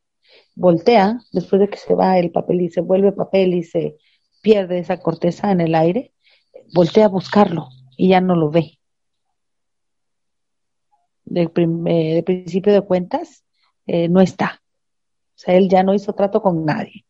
voltea, 0.54 1.20
después 1.32 1.60
de 1.60 1.68
que 1.68 1.78
se 1.78 1.94
va 1.94 2.18
el 2.18 2.30
papel 2.30 2.62
y 2.62 2.70
se 2.70 2.80
vuelve 2.80 3.12
papel 3.12 3.54
y 3.54 3.62
se 3.62 3.96
pierde 4.42 4.78
esa 4.78 4.98
corteza 4.98 5.50
en 5.50 5.60
el 5.60 5.74
aire, 5.74 6.12
voltea 6.74 7.06
a 7.06 7.08
buscarlo 7.08 7.68
y 7.96 8.08
ya 8.08 8.20
no 8.20 8.36
lo 8.36 8.50
ve. 8.50 8.78
De, 11.24 11.50
eh, 11.86 12.22
principio 12.22 12.72
de 12.72 12.82
cuentas, 12.82 13.44
eh, 13.86 14.08
no 14.08 14.20
está. 14.20 14.62
O 15.34 15.38
sea, 15.38 15.54
él 15.54 15.68
ya 15.68 15.82
no 15.82 15.92
hizo 15.92 16.14
trato 16.14 16.40
con 16.40 16.64
nadie. 16.64 17.04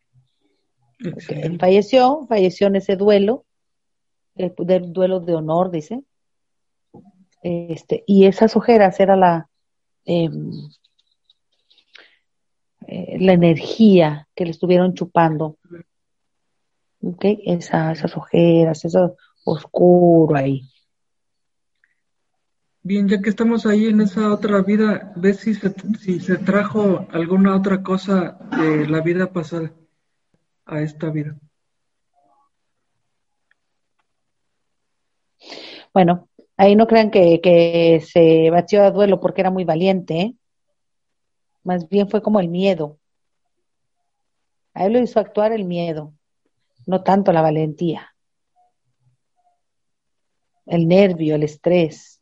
Él 1.29 1.59
falleció, 1.59 2.25
falleció 2.27 2.67
en 2.67 2.77
ese 2.77 2.95
duelo, 2.95 3.45
el, 4.35 4.53
del 4.57 4.91
duelo 4.91 5.19
de 5.19 5.35
honor, 5.35 5.69
dice. 5.69 6.01
Este, 7.43 8.03
y 8.07 8.25
esas 8.25 8.55
ojeras 8.55 8.99
era 8.99 9.15
la, 9.15 9.49
em, 10.07 10.51
eh, 12.87 13.17
la 13.19 13.33
energía 13.33 14.27
que 14.35 14.45
le 14.45 14.51
estuvieron 14.51 14.95
chupando. 14.95 15.57
Okay, 16.99 17.43
esas 17.45 18.17
ojeras, 18.17 18.83
eso 18.83 19.15
oscuro 19.45 20.35
ahí. 20.35 20.67
Bien, 22.81 23.07
ya 23.07 23.21
que 23.21 23.29
estamos 23.29 23.65
ahí 23.65 23.85
en 23.85 24.01
esa 24.01 24.33
otra 24.33 24.61
vida, 24.63 25.13
¿ves 25.15 25.41
si 25.41 25.53
se, 25.53 25.71
si 25.99 26.19
se 26.19 26.37
trajo 26.37 27.05
alguna 27.11 27.55
otra 27.55 27.83
cosa 27.83 28.39
de 28.57 28.87
la 28.87 29.01
vida 29.01 29.31
pasada? 29.31 29.71
a 30.67 30.81
esta 30.81 31.09
vida. 31.09 31.35
Bueno, 35.93 36.29
ahí 36.57 36.75
no 36.75 36.87
crean 36.87 37.11
que, 37.11 38.03
se 38.05 38.49
batió 38.49 38.83
a 38.83 38.91
duelo 38.91 39.19
porque 39.19 39.41
era 39.41 39.51
muy 39.51 39.63
valiente, 39.63 40.19
¿eh? 40.19 40.35
más 41.63 41.87
bien 41.87 42.09
fue 42.09 42.21
como 42.21 42.39
el 42.39 42.49
miedo. 42.49 42.99
A 44.73 44.85
él 44.85 44.93
lo 44.93 44.99
hizo 44.99 45.19
actuar 45.19 45.51
el 45.51 45.65
miedo, 45.65 46.13
no 46.85 47.03
tanto 47.03 47.31
la 47.31 47.41
valentía. 47.41 48.13
El 50.65 50.87
nervio, 50.87 51.35
el 51.35 51.43
estrés. 51.43 52.21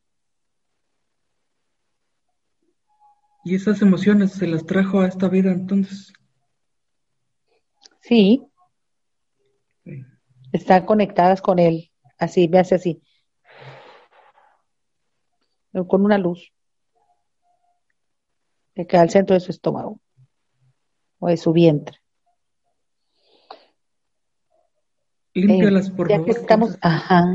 ¿Y 3.44 3.56
esas 3.56 3.82
emociones 3.82 4.34
se 4.34 4.48
las 4.48 4.66
trajo 4.66 5.02
a 5.02 5.08
esta 5.08 5.28
vida 5.28 5.52
entonces? 5.52 6.14
Sí. 8.02 8.44
Están 10.52 10.86
conectadas 10.86 11.42
con 11.42 11.60
él. 11.60 11.92
Así, 12.18 12.48
ve 12.48 12.60
así. 12.60 13.02
Con 15.88 16.06
una 16.06 16.18
luz. 16.18 16.52
Que 18.74 18.88
queda 18.88 19.02
al 19.02 19.10
centro 19.10 19.34
de 19.34 19.40
su 19.40 19.52
estómago. 19.52 20.00
O 21.20 21.28
de 21.28 21.38
su 21.38 21.52
vientre. 21.54 21.98
Límpialas, 25.34 25.90
por 25.92 26.10
ya 26.10 26.24
Que 26.24 26.32
estamos, 26.32 26.78
ajá, 26.82 27.26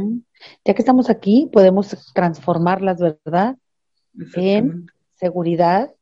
ya 0.65 0.73
que 0.75 0.81
estamos 0.81 1.11
aquí, 1.11 1.51
podemos 1.53 2.13
transformarlas, 2.15 2.99
¿verdad? 2.99 3.59
En 4.37 4.87
seguridad, 5.17 5.95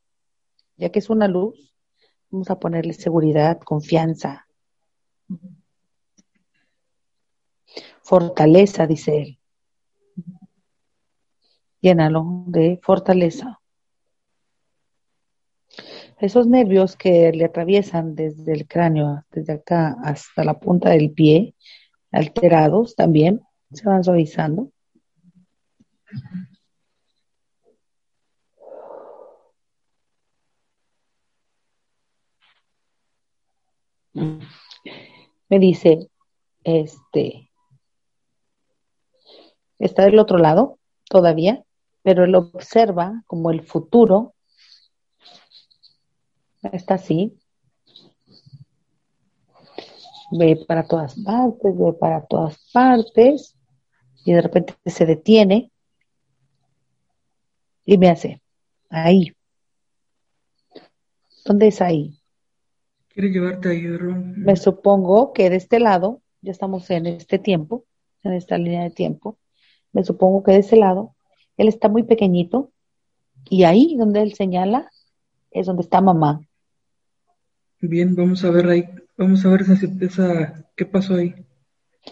ya 0.77 0.91
que 0.91 1.01
es 1.01 1.11
una 1.11 1.27
luz, 1.27 1.75
vamos 2.31 2.51
a 2.51 2.61
ponerle 2.61 2.93
seguridad, 2.93 3.59
confianza, 3.59 4.49
Fortaleza, 8.03 8.87
dice 8.87 9.19
él. 9.19 9.38
Llénalo 11.81 12.45
de 12.47 12.79
fortaleza. 12.83 13.61
Esos 16.21 16.47
nervios 16.49 16.97
que 16.97 17.31
le 17.33 17.45
atraviesan 17.45 18.15
desde 18.15 18.53
el 18.53 18.67
cráneo, 18.67 19.25
desde 19.31 19.55
acá 19.55 19.97
hasta 20.03 20.45
la 20.45 20.59
punta 20.59 20.91
del 20.91 21.13
pie, 21.13 21.55
alterados 22.11 22.97
también, 22.97 23.41
se 23.73 23.89
van 23.89 24.03
suavizando. 24.03 24.73
me 35.49 35.59
dice, 35.59 36.11
este, 36.65 37.51
está 39.79 40.05
del 40.05 40.19
otro 40.19 40.39
lado 40.39 40.79
todavía, 41.09 41.65
pero 42.03 42.25
él 42.25 42.35
observa 42.35 43.23
como 43.27 43.51
el 43.51 43.63
futuro. 43.63 44.35
Está 46.73 46.95
así. 46.95 47.39
Ve 50.31 50.65
para 50.67 50.87
todas 50.87 51.17
partes, 51.23 51.79
ve 51.79 51.93
para 51.95 52.27
todas 52.27 52.59
partes 52.73 53.57
y 54.25 54.33
de 54.33 54.43
repente 54.43 54.75
se 54.85 55.07
detiene 55.07 55.73
y 57.87 57.97
me 57.97 58.11
hace, 58.11 58.43
ahí. 58.91 59.33
¿Dónde 61.47 61.69
es 61.69 61.81
ahí? 61.81 62.21
Quiere 63.09 63.31
llevarte 63.31 63.71
ahí, 63.71 63.87
Me 64.37 64.57
supongo 64.57 65.33
que 65.33 65.49
de 65.49 65.57
este 65.57 65.81
lado, 65.81 66.21
ya 66.43 66.53
estamos 66.53 66.91
en 66.91 67.07
este 67.07 67.39
tiempo, 67.39 67.87
en 68.23 68.35
esta 68.35 68.59
línea 68.59 68.83
de 68.83 68.91
tiempo, 68.91 69.39
me 69.93 70.05
supongo 70.05 70.43
que 70.43 70.53
de 70.53 70.59
ese 70.59 70.77
lado, 70.77 71.17
él 71.59 71.69
está 71.69 71.89
muy 71.89 72.05
pequeñito 72.05 72.71
y 73.51 73.65
ahí 73.65 73.97
donde 73.97 74.23
él 74.23 74.33
señala 74.35 74.91
es 75.51 75.67
donde 75.67 75.83
está 75.83 76.01
mamá. 76.01 76.41
Bien, 77.81 78.15
vamos 78.15 78.45
a 78.45 78.51
ver 78.51 78.67
ahí, 78.69 78.85
vamos 79.17 79.45
a 79.45 79.51
ver 79.51 79.63
esa, 79.63 79.75
esa 80.01 80.65
qué 80.77 80.87
pasó 80.87 81.15
ahí. 81.15 81.35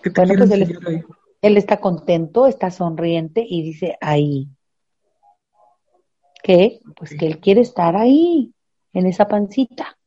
¿Qué 0.02 0.10
te 0.10 0.22
pues 0.26 0.50
él, 0.50 0.78
ahí? 0.86 1.02
él 1.42 1.56
está 1.56 1.80
contento, 1.80 2.46
está 2.46 2.70
sonriente 2.70 3.44
y 3.48 3.62
dice 3.62 3.96
ahí. 4.00 4.48
¿Qué? 6.42 6.80
Pues 6.94 7.16
que 7.16 7.26
él 7.26 7.40
quiere 7.40 7.62
estar 7.62 7.96
ahí, 7.96 8.52
en 8.92 9.06
esa 9.06 9.26
pancita. 9.26 9.98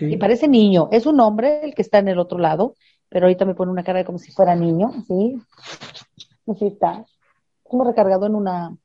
Y 0.00 0.16
parece 0.16 0.46
niño, 0.46 0.88
es 0.92 1.06
un 1.06 1.18
hombre 1.20 1.64
el 1.64 1.74
que 1.74 1.82
está 1.82 1.98
en 1.98 2.08
el 2.08 2.18
otro 2.18 2.38
lado, 2.38 2.76
pero 3.08 3.26
ahorita 3.26 3.44
me 3.44 3.54
pone 3.54 3.72
una 3.72 3.82
cara 3.82 4.04
como 4.04 4.18
si 4.18 4.30
fuera 4.30 4.54
niño, 4.54 4.92
¿sí? 5.08 5.36
Así 6.46 6.66
está, 6.66 7.04
como 7.72 7.84
recargado 7.84 8.26
en 8.26 8.34
una, 8.34 8.76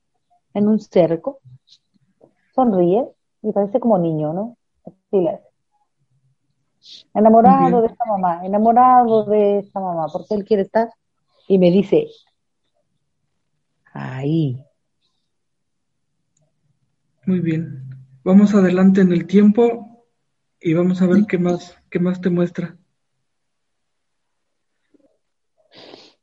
en 0.53 0.67
un 0.67 0.79
cerco. 0.79 1.41
Sonríe 2.55 3.05
y 3.43 3.51
parece 3.51 3.81
como 3.81 3.99
niño, 3.99 4.33
¿no? 4.33 4.57
Así 4.85 5.21
le 5.21 5.41
Enamorado 7.13 7.81
de 7.81 7.87
esta 7.87 8.05
mamá, 8.05 8.45
enamorado 8.45 9.25
de 9.25 9.59
esta 9.59 9.81
mamá, 9.81 10.07
porque 10.11 10.35
él 10.35 10.45
quiere 10.45 10.63
estar. 10.63 10.89
Y 11.49 11.59
me 11.59 11.69
dice, 11.69 12.07
ahí. 13.93 14.63
Muy 17.25 17.39
bien. 17.41 17.89
Vamos 18.23 18.53
adelante 18.53 19.01
en 19.01 19.11
el 19.11 19.27
tiempo 19.27 20.05
y 20.61 20.73
vamos 20.73 21.01
a 21.01 21.07
ver 21.07 21.25
qué 21.27 21.37
más, 21.37 21.77
qué 21.89 21.99
más 21.99 22.21
te 22.21 22.29
muestra. 22.29 22.77
Mm, 25.75 26.16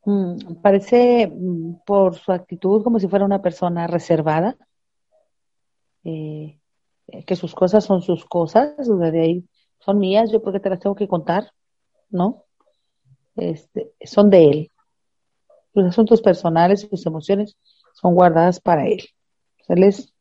parece 0.63 1.27
mm, 1.27 1.83
por 1.87 2.15
su 2.17 2.33
actitud 2.33 2.83
como 2.83 2.99
si 2.99 3.09
fuera 3.09 3.25
una 3.25 3.43
persona 3.43 3.87
reservada, 3.87 4.57
eh, 6.05 6.59
que 7.27 7.37
sus 7.37 7.55
cosas 7.55 7.85
son 7.85 8.03
sus 8.03 8.25
cosas, 8.25 8.75
de 8.77 9.21
ahí 9.21 9.49
son 9.79 9.99
mías, 9.99 10.31
yo 10.31 10.43
porque 10.43 10.61
te 10.61 10.71
las 10.71 10.81
tengo 10.81 10.95
que 10.95 11.09
contar, 11.09 11.51
¿no? 12.11 12.45
Este, 13.37 13.93
son 14.05 14.31
de 14.31 14.49
él. 14.49 14.73
Sus 15.73 15.85
asuntos 15.85 16.23
personales, 16.23 16.87
sus 16.89 17.05
emociones 17.07 17.57
son 17.95 18.15
guardadas 18.15 18.61
para 18.61 18.87
él. 18.87 19.03
él 19.69 19.83
es 19.83 20.15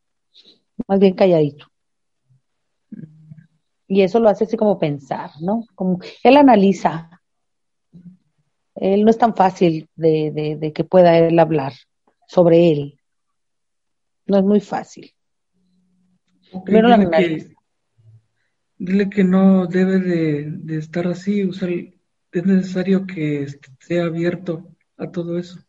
más 0.87 0.99
bien 0.99 1.13
calladito. 1.13 1.67
Y 3.87 4.01
eso 4.01 4.19
lo 4.19 4.29
hace 4.29 4.45
así 4.45 4.57
como 4.57 4.79
pensar, 4.79 5.29
¿no? 5.41 5.65
Como 5.75 5.99
él 6.23 6.37
analiza. 6.37 7.21
Él 8.75 9.03
no 9.03 9.09
es 9.09 9.17
tan 9.17 9.35
fácil 9.35 9.87
de, 9.95 10.57
de 10.59 10.73
que 10.73 10.83
pueda 10.83 11.17
él 11.17 11.37
hablar 11.39 11.73
sobre 12.27 12.71
él. 12.71 12.99
No 14.25 14.37
es 14.37 14.43
muy 14.43 14.59
fácil. 14.59 15.13
Primero 16.63 16.87
la 16.89 16.97
Dile 18.77 19.09
que 19.09 19.23
no 19.23 19.65
debe 19.67 19.99
de, 19.99 20.77
estar 20.77 21.07
así, 21.07 21.41
es 21.41 22.45
necesario 22.45 23.05
que 23.05 23.43
esté 23.43 24.01
abierto 24.01 24.67
a 24.97 25.09
todo 25.09 25.37
eso. 25.37 25.59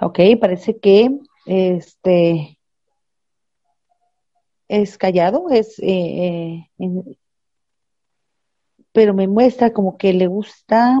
Ok, 0.00 0.20
parece 0.40 0.78
que 0.78 1.10
este 1.44 2.58
es 4.68 4.96
callado, 4.96 5.50
es 5.50 5.78
eh, 5.80 6.66
eh, 6.78 7.18
pero 8.92 9.14
me 9.14 9.28
muestra 9.28 9.72
como 9.72 9.96
que 9.96 10.12
le 10.12 10.26
gusta 10.26 11.00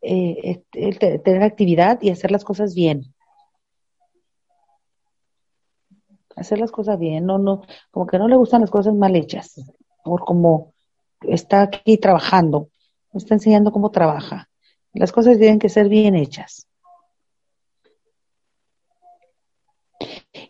eh, 0.00 0.62
tener 0.70 1.42
actividad 1.42 2.00
y 2.02 2.10
hacer 2.10 2.30
las 2.30 2.44
cosas 2.44 2.74
bien. 2.74 3.14
hacer 6.36 6.58
las 6.58 6.72
cosas 6.72 6.98
bien, 6.98 7.26
no, 7.26 7.38
no, 7.38 7.62
como 7.90 8.06
que 8.06 8.18
no 8.18 8.28
le 8.28 8.36
gustan 8.36 8.60
las 8.62 8.70
cosas 8.70 8.94
mal 8.94 9.14
hechas, 9.16 9.60
por 10.04 10.24
como 10.24 10.74
está 11.20 11.62
aquí 11.62 11.98
trabajando, 11.98 12.68
me 13.12 13.18
está 13.18 13.34
enseñando 13.34 13.72
cómo 13.72 13.90
trabaja. 13.90 14.48
Las 14.92 15.12
cosas 15.12 15.38
tienen 15.38 15.58
que 15.58 15.68
ser 15.68 15.88
bien 15.88 16.14
hechas. 16.14 16.68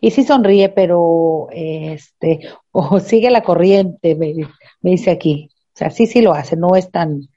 Y 0.01 0.11
sí 0.11 0.23
sonríe, 0.23 0.69
pero 0.69 1.47
este, 1.51 2.39
o 2.71 2.99
sigue 2.99 3.29
la 3.29 3.43
corriente, 3.43 4.15
me, 4.15 4.33
dice 4.81 5.11
aquí. 5.11 5.49
O 5.73 5.77
sea, 5.77 5.89
sí, 5.89 6.05
sí 6.05 6.21
lo 6.21 6.33
hace, 6.33 6.55
no 6.55 6.75
es 6.75 6.91
tan, 6.91 7.27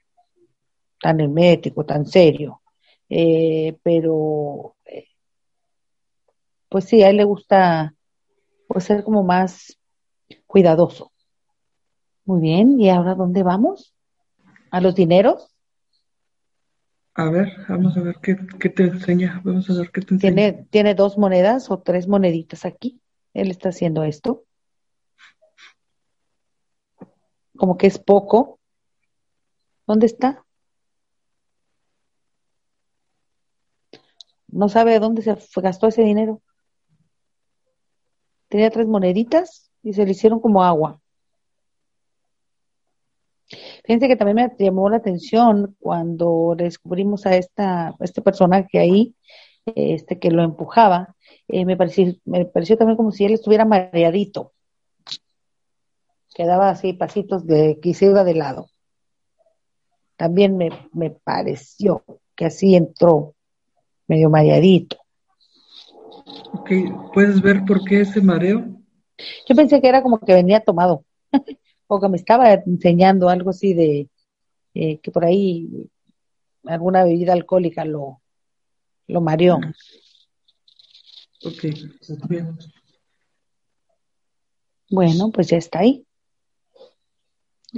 tan 1.01 1.21
hermético, 1.21 1.87
tan 1.87 2.05
serio. 2.05 2.61
Eh, 3.09 3.79
pero, 3.83 4.77
eh, 4.85 5.09
pues 6.69 6.85
sí, 6.85 7.03
a 7.03 7.09
él 7.09 7.17
le 7.17 7.25
gusta 7.25 7.95
pues 8.69 8.85
ser 8.85 9.05
como 9.05 9.23
más 9.23 9.79
cuidadoso. 10.47 11.13
Muy 12.25 12.41
bien, 12.41 12.81
¿y 12.81 12.91
ahora 12.91 13.15
dónde 13.15 13.43
vamos? 13.43 13.95
¿A 14.71 14.81
los 14.81 14.95
dineros? 14.95 15.55
A 17.15 17.31
ver, 17.31 17.53
vamos 17.69 17.97
a 17.97 18.01
ver 18.01 18.17
qué, 18.21 18.35
te 18.69 18.83
enseña. 18.83 19.41
Vamos 19.45 19.71
a 19.71 19.75
ver 19.75 19.91
qué 19.91 20.03
te 20.03 20.15
enseña. 20.15 20.35
Tiene, 20.35 20.67
tiene 20.71 20.95
dos 20.95 21.17
monedas 21.17 21.71
o 21.71 21.79
tres 21.79 22.09
moneditas 22.09 22.67
aquí. 22.67 23.01
Él 23.33 23.51
está 23.51 23.71
haciendo 23.71 24.03
esto. 24.03 24.46
Como 27.57 27.77
que 27.77 27.87
es 27.87 27.99
poco. 27.99 28.59
¿Dónde 29.87 30.07
está? 30.07 30.45
No 34.49 34.69
sabe 34.69 34.99
dónde 34.99 35.23
se 35.23 35.61
gastó 35.61 35.89
ese 35.89 36.03
dinero 36.03 36.41
tenía 38.49 38.71
tres 38.71 38.87
moneditas 38.87 39.71
y 39.83 39.93
se 39.93 40.05
le 40.05 40.13
hicieron 40.13 40.41
como 40.41 40.63
agua. 40.65 41.01
Fíjense 43.85 44.09
que 44.09 44.17
también 44.17 44.37
me 44.37 44.65
llamó 44.65 44.91
la 44.91 44.97
atención 44.97 45.77
cuando 45.79 46.55
descubrimos 46.57 47.27
a 47.27 47.37
esta, 47.37 47.95
este 48.01 48.21
personaje 48.21 48.79
ahí, 48.79 49.15
este 49.67 50.19
que 50.19 50.31
lo 50.31 50.43
empujaba, 50.43 51.15
eh, 51.47 51.65
me, 51.65 51.77
pareció, 51.77 52.15
me 52.25 52.45
pareció 52.47 52.77
también 52.77 52.97
como 52.97 53.13
si 53.13 53.25
él 53.25 53.35
estuviera 53.35 53.65
mareadito. 53.65 54.53
Quedaba 56.37 56.69
así 56.69 56.93
pasitos 56.93 57.47
de 57.47 57.81
que 57.81 57.95
se 57.95 58.05
iba 58.05 58.23
de 58.23 58.35
lado. 58.35 58.69
También 60.19 60.59
me, 60.59 60.69
me 60.93 61.09
pareció 61.11 62.05
que 62.35 62.45
así 62.45 62.77
entró, 62.77 63.35
medio 64.07 64.29
mareadito. 64.29 64.99
Ok, 66.53 66.71
¿puedes 67.15 67.41
ver 67.41 67.65
por 67.65 67.83
qué 67.85 68.03
ese 68.03 68.21
mareo? 68.21 68.67
Yo 69.49 69.57
pensé 69.57 69.81
que 69.81 69.89
era 69.89 70.03
como 70.03 70.21
que 70.21 70.35
venía 70.35 70.61
tomado, 70.61 71.07
o 71.87 71.99
que 71.99 72.09
me 72.11 72.19
estaba 72.19 72.53
enseñando 72.53 73.31
algo 73.31 73.49
así 73.49 73.73
de 73.73 74.11
eh, 74.75 74.99
que 74.99 75.11
por 75.11 75.25
ahí 75.25 75.89
alguna 76.65 77.03
bebida 77.03 77.33
alcohólica 77.33 77.87
lo, 77.87 78.21
lo 79.07 79.23
mareó. 79.23 79.59
Ok, 81.47 81.65
bien. 82.29 82.59
Bueno, 84.91 85.31
pues 85.33 85.49
ya 85.49 85.57
está 85.57 85.79
ahí. 85.79 86.06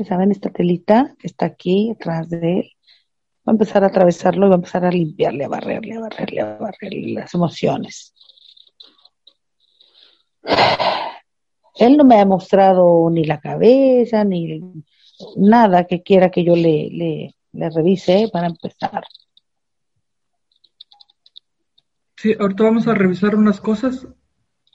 ¿Saben 0.05 0.31
esta 0.31 0.51
telita 0.51 1.15
que 1.19 1.27
está 1.27 1.47
aquí 1.47 1.91
atrás 1.91 2.29
de 2.31 2.61
él? 2.61 2.73
Va 3.47 3.53
a 3.53 3.55
empezar 3.55 3.83
a 3.83 3.89
atravesarlo 3.89 4.47
y 4.47 4.49
va 4.51 4.55
a 4.55 4.59
empezar 4.59 4.85
a 4.85 4.91
limpiarle, 4.91 5.45
a 5.45 5.49
barrerle, 5.49 5.95
a 5.95 6.01
barrerle, 6.01 6.41
a 6.41 6.59
barrerle 6.59 7.13
las 7.15 7.35
emociones. 7.35 8.15
Él 11.75 11.97
no 11.97 12.05
me 12.05 12.21
ha 12.21 12.27
mostrado 12.27 13.09
ni 13.11 13.25
la 13.25 13.41
cabeza, 13.41 14.25
ni 14.25 14.61
nada 15.37 15.85
que 15.85 16.03
quiera 16.03 16.31
que 16.31 16.45
yo 16.45 16.55
le, 16.55 16.91
le, 16.91 17.35
le 17.53 17.71
revise 17.71 18.29
para 18.33 18.49
empezar. 18.49 19.05
Sí, 22.17 22.35
ahorita 22.39 22.65
vamos 22.65 22.89
a 22.89 22.95
revisar 22.95 23.37
unas 23.37 23.61
cosas. 23.61 24.07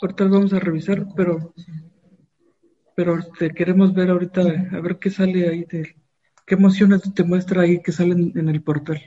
Ahorita 0.02 0.26
vamos 0.26 0.54
a 0.54 0.60
revisar, 0.60 1.06
pero 1.16 1.54
pero 2.96 3.18
te 3.40 3.52
queremos 3.52 3.94
ver 3.94 4.10
ahorita 4.10 4.42
a 4.42 4.80
ver 4.80 5.00
qué 5.00 5.10
sale 5.10 5.50
ahí, 5.50 5.66
de, 5.66 5.96
qué 6.46 6.56
emociones 6.56 7.02
te 7.14 7.24
muestra 7.24 7.64
ahí 7.64 7.82
que 7.82 7.92
salen 7.92 8.32
en 8.36 8.50
el 8.50 8.62
portal. 8.62 9.02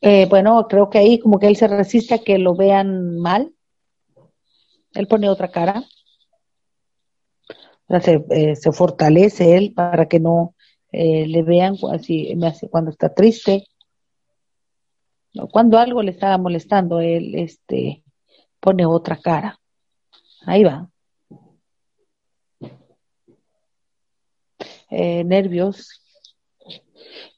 Eh, 0.00 0.26
bueno, 0.28 0.66
creo 0.68 0.90
que 0.90 0.98
ahí 0.98 1.18
como 1.18 1.38
que 1.38 1.48
él 1.48 1.56
se 1.56 1.66
resiste 1.66 2.14
a 2.14 2.18
que 2.18 2.38
lo 2.38 2.54
vean 2.54 3.18
mal. 3.18 3.52
Él 4.94 5.06
pone 5.08 5.28
otra 5.28 5.50
cara. 5.50 5.82
Se, 8.02 8.24
eh, 8.30 8.54
se 8.54 8.72
fortalece 8.72 9.56
él 9.56 9.72
para 9.74 10.06
que 10.06 10.20
no 10.20 10.54
eh, 10.92 11.26
le 11.26 11.42
vean 11.42 11.74
así 11.92 12.36
cuando 12.70 12.90
está 12.90 13.14
triste. 13.14 13.66
Cuando 15.52 15.78
algo 15.78 16.02
le 16.02 16.10
está 16.10 16.36
molestando, 16.38 17.00
él 17.00 17.34
este, 17.34 18.02
pone 18.60 18.86
otra 18.86 19.16
cara. 19.16 19.58
Ahí 20.48 20.64
va. 20.64 20.88
nervios, 24.90 26.00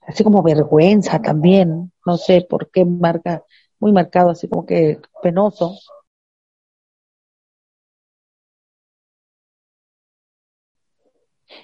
así 0.06 0.22
como 0.24 0.42
vergüenza 0.42 1.20
también, 1.20 1.92
no 2.06 2.16
sé 2.16 2.46
por 2.48 2.70
qué 2.70 2.84
marca, 2.84 3.44
muy 3.80 3.92
marcado, 3.92 4.30
así 4.30 4.48
como 4.48 4.64
que 4.66 5.00
penoso. 5.22 5.76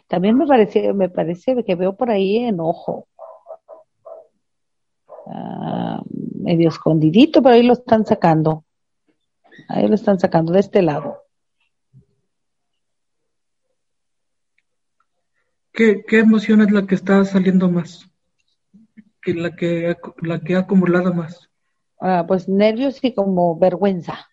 También 0.08 0.36
me 0.36 0.46
parece, 0.46 0.92
me 0.92 1.08
parece 1.08 1.62
que 1.64 1.74
veo 1.76 1.96
por 1.96 2.10
ahí 2.10 2.38
enojo. 2.38 3.08
Ah, 5.26 6.02
medio 6.34 6.68
escondidito, 6.68 7.42
pero 7.42 7.54
ahí 7.54 7.62
lo 7.62 7.72
están 7.74 8.04
sacando. 8.04 8.64
Ahí 9.68 9.86
lo 9.88 9.94
están 9.94 10.18
sacando 10.18 10.52
de 10.52 10.60
este 10.60 10.82
lado. 10.82 11.25
¿Qué, 15.76 16.02
qué 16.08 16.20
emoción 16.20 16.62
es 16.62 16.70
la 16.72 16.86
que 16.86 16.94
está 16.94 17.22
saliendo 17.26 17.70
más? 17.70 18.10
la 19.26 19.54
que, 19.54 19.94
la 20.22 20.40
que 20.40 20.56
ha 20.56 20.60
acumulado 20.60 21.12
más? 21.12 21.50
Ah, 22.00 22.24
pues 22.26 22.48
nervios 22.48 22.98
y 23.02 23.14
como 23.14 23.58
vergüenza. 23.58 24.26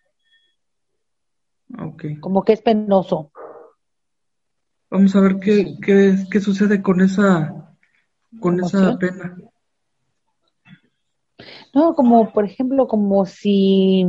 Okay. 1.78 2.18
Como 2.22 2.44
que 2.44 2.54
es 2.54 2.62
penoso. 2.62 3.32
Vamos 4.90 5.16
a 5.18 5.20
ver 5.20 5.40
qué, 5.40 5.76
qué, 5.82 6.16
qué 6.32 6.40
sucede 6.40 6.82
con 6.82 7.02
esa, 7.02 7.76
con 8.40 8.64
esa 8.64 8.98
pena. 8.98 9.36
No, 11.74 11.94
como 11.94 12.32
por 12.32 12.46
ejemplo, 12.46 12.88
como 12.88 13.26
si 13.26 14.06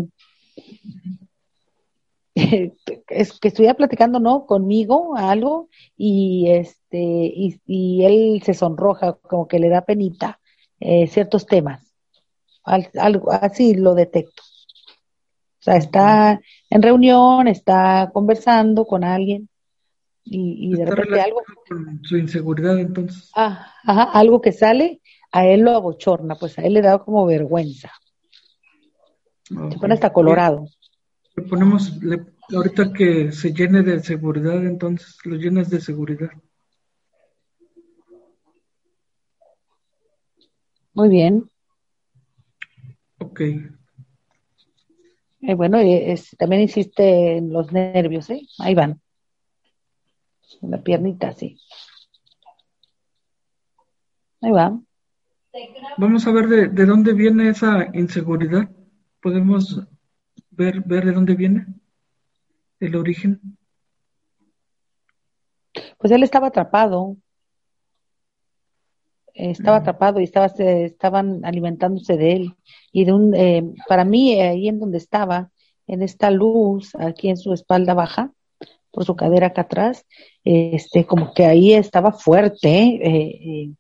es 3.09 3.39
que 3.39 3.49
estuviera 3.49 3.75
platicando, 3.75 4.19
¿no? 4.19 4.47
Conmigo 4.47 5.17
algo 5.17 5.69
y 5.97 6.51
este 6.51 6.99
y, 6.99 7.61
y, 7.67 8.05
él 8.05 8.43
se 8.45 8.55
sonroja, 8.55 9.15
como 9.15 9.47
que 9.47 9.59
le 9.59 9.69
da 9.69 9.83
penita 9.83 10.41
eh, 10.81 11.07
ciertos 11.07 11.47
temas. 11.47 11.95
algo 12.65 13.33
así 13.33 13.75
lo 13.75 13.95
detecto. 13.95 14.43
O 14.43 15.65
sea, 15.65 15.77
está 15.77 16.41
en 16.69 16.83
reunión, 16.83 17.49
está 17.49 18.11
conversando 18.13 18.85
con 18.85 19.03
alguien 19.03 19.49
y, 20.25 20.75
de 20.75 20.87
repente 20.87 21.21
algo. 21.21 21.43
Con 21.69 22.01
su 22.03 22.17
inseguridad, 22.17 22.79
entonces. 22.79 23.31
Ah, 23.35 23.71
algo 24.13 24.41
que 24.41 24.53
sale, 24.53 25.01
a 25.33 25.47
él 25.47 25.61
lo 25.61 25.73
abochorna, 25.73 26.35
pues 26.35 26.59
a 26.59 26.63
él 26.63 26.75
le 26.75 26.83
da 26.83 26.99
como 26.99 27.25
vergüenza. 27.27 27.93
Se 29.45 29.79
pone 29.79 29.95
hasta 29.95 30.13
colorado. 30.13 30.67
Le 31.37 31.43
ponemos, 31.43 31.93
ahorita 32.55 32.93
que 32.93 33.33
se 33.33 33.53
llene 33.53 33.83
de 33.83 34.01
seguridad, 34.01 34.65
entonces 34.65 35.19
lo 35.25 35.37
llenas 35.37 35.69
de 35.69 35.81
seguridad. 35.81 36.31
Muy 40.93 41.09
bien. 41.09 41.51
Ok. 43.19 43.41
Eh, 43.41 45.55
bueno, 45.55 45.79
eh, 45.79 46.15
también 46.39 46.63
insiste 46.63 47.37
en 47.37 47.53
los 47.53 47.73
nervios, 47.73 48.31
¿eh? 48.31 48.41
Ahí 48.61 48.75
van. 48.75 49.01
En 50.63 50.71
la 50.71 50.83
piernita, 50.83 51.33
sí. 51.33 51.59
Ahí 54.41 54.53
va. 54.53 54.81
Vamos 55.99 56.27
a 56.27 56.33
ver 56.33 56.49
de, 56.49 56.69
de 56.69 56.87
dónde 56.87 57.13
viene 57.13 57.49
esa 57.49 57.89
inseguridad. 57.93 58.71
¿Podemos 59.21 59.81
ver, 60.57 60.81
ver 60.81 61.05
de 61.05 61.13
dónde 61.13 61.35
viene 61.35 61.67
el 62.81 62.97
origen? 62.97 63.41
Pues 65.99 66.13
él 66.13 66.23
estaba 66.23 66.49
atrapado 66.49 67.17
estaba 69.35 69.79
atrapado 69.79 70.21
y 70.21 70.25
estaba, 70.25 70.47
estaban 70.47 71.45
alimentándose 71.45 72.17
de 72.17 72.33
él. 72.33 72.55
Y 72.93 73.05
de 73.05 73.13
un, 73.13 73.35
eh, 73.35 73.75
para 73.89 74.05
mí, 74.05 74.41
ahí 74.41 74.69
en 74.69 74.79
donde 74.79 74.99
estaba, 74.99 75.51
en 75.87 76.03
esta 76.03 76.31
luz, 76.31 76.95
aquí 76.95 77.29
en 77.29 77.37
su 77.37 77.53
espalda 77.53 77.95
baja, 77.95 78.33
por 78.91 79.05
su 79.05 79.17
cadera 79.17 79.49
acá 79.49 79.63
atrás, 79.63 80.07
este, 80.45 81.05
como 81.05 81.35
que 81.35 81.45
ahí 81.45 81.75
estaba 81.75 82.13
fuerte, 82.13 82.71
eh, 82.71 83.71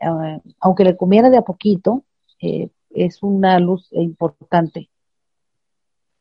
eh, 0.00 0.40
aunque 0.58 0.84
le 0.84 0.96
comiera 0.96 1.28
de 1.28 1.36
a 1.36 1.42
poquito, 1.42 2.04
es 2.90 3.22
una 3.22 3.58
luz 3.58 3.88
importante. 3.92 4.88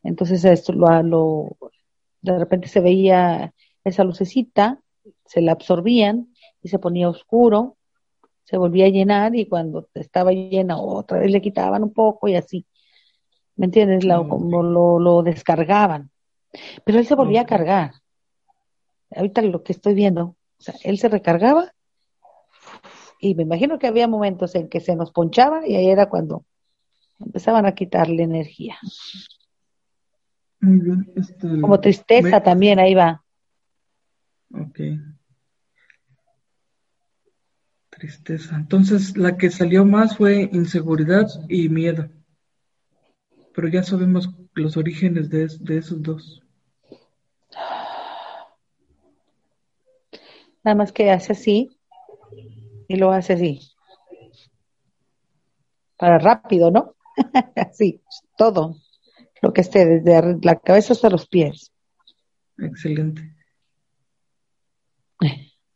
Entonces, 0.03 0.45
esto 0.45 0.73
lo, 0.73 1.03
lo, 1.03 1.57
de 2.21 2.37
repente 2.37 2.67
se 2.67 2.79
veía 2.79 3.53
esa 3.83 4.03
lucecita, 4.03 4.81
se 5.25 5.41
la 5.41 5.53
absorbían 5.53 6.33
y 6.61 6.69
se 6.69 6.79
ponía 6.79 7.09
oscuro 7.09 7.77
se 8.47 8.57
volvía 8.57 8.85
a 8.85 8.89
llenar 8.89 9.35
y 9.35 9.45
cuando 9.45 9.89
estaba 9.93 10.31
llena 10.31 10.79
otra 10.79 11.19
vez 11.19 11.29
le 11.29 11.41
quitaban 11.41 11.83
un 11.83 11.91
poco 11.91 12.29
y 12.29 12.35
así. 12.35 12.65
¿Me 13.57 13.65
entiendes? 13.65 14.05
como 14.29 14.63
lo, 14.63 14.99
lo, 14.99 15.21
descargaban. 15.21 16.11
Pero 16.85 16.99
él 16.99 17.05
se 17.05 17.15
volvía 17.15 17.41
a 17.41 17.45
cargar. 17.45 17.91
Ahorita 19.13 19.41
lo 19.41 19.63
que 19.63 19.73
estoy 19.73 19.95
viendo, 19.95 20.23
o 20.23 20.61
sea, 20.61 20.75
él 20.85 20.97
se 20.97 21.09
recargaba 21.09 21.73
y 23.19 23.35
me 23.35 23.43
imagino 23.43 23.79
que 23.79 23.87
había 23.87 24.07
momentos 24.07 24.55
en 24.55 24.69
que 24.69 24.79
se 24.79 24.95
nos 24.95 25.11
ponchaba 25.11 25.67
y 25.67 25.75
ahí 25.75 25.89
era 25.89 26.07
cuando 26.07 26.45
empezaban 27.19 27.65
a 27.65 27.75
quitarle 27.75 28.23
energía. 28.23 28.77
Muy 30.59 30.79
bien. 30.79 31.11
Este, 31.15 31.61
como 31.61 31.79
tristeza 31.79 32.41
también, 32.41 32.79
ahí 32.79 32.95
va. 32.95 33.23
Ok. 34.53 34.79
Tristeza. 37.89 38.55
Entonces, 38.55 39.17
la 39.17 39.37
que 39.37 39.49
salió 39.49 39.85
más 39.85 40.17
fue 40.17 40.49
inseguridad 40.53 41.27
y 41.49 41.69
miedo. 41.69 42.09
Pero 43.53 43.67
ya 43.69 43.81
sabemos 43.81 44.29
los 44.53 44.77
orígenes 44.77 45.29
de, 45.29 45.45
esos 45.75 46.01
dos. 46.03 46.43
Nada 50.63 50.75
más 50.75 50.91
que 50.91 51.09
hace 51.09 51.33
así 51.33 51.79
y 52.87 52.95
lo 52.97 53.11
hace 53.11 53.33
así. 53.33 53.71
Para 55.97 56.19
rápido, 56.19 56.69
¿no? 56.69 56.95
así, 57.55 58.01
todo. 58.37 58.75
Lo 59.41 59.53
que 59.53 59.61
esté 59.61 59.85
desde 59.85 60.39
la 60.41 60.55
cabeza 60.55 60.93
hasta 60.93 61.09
los 61.09 61.27
pies. 61.27 61.71
Excelente. 62.57 63.33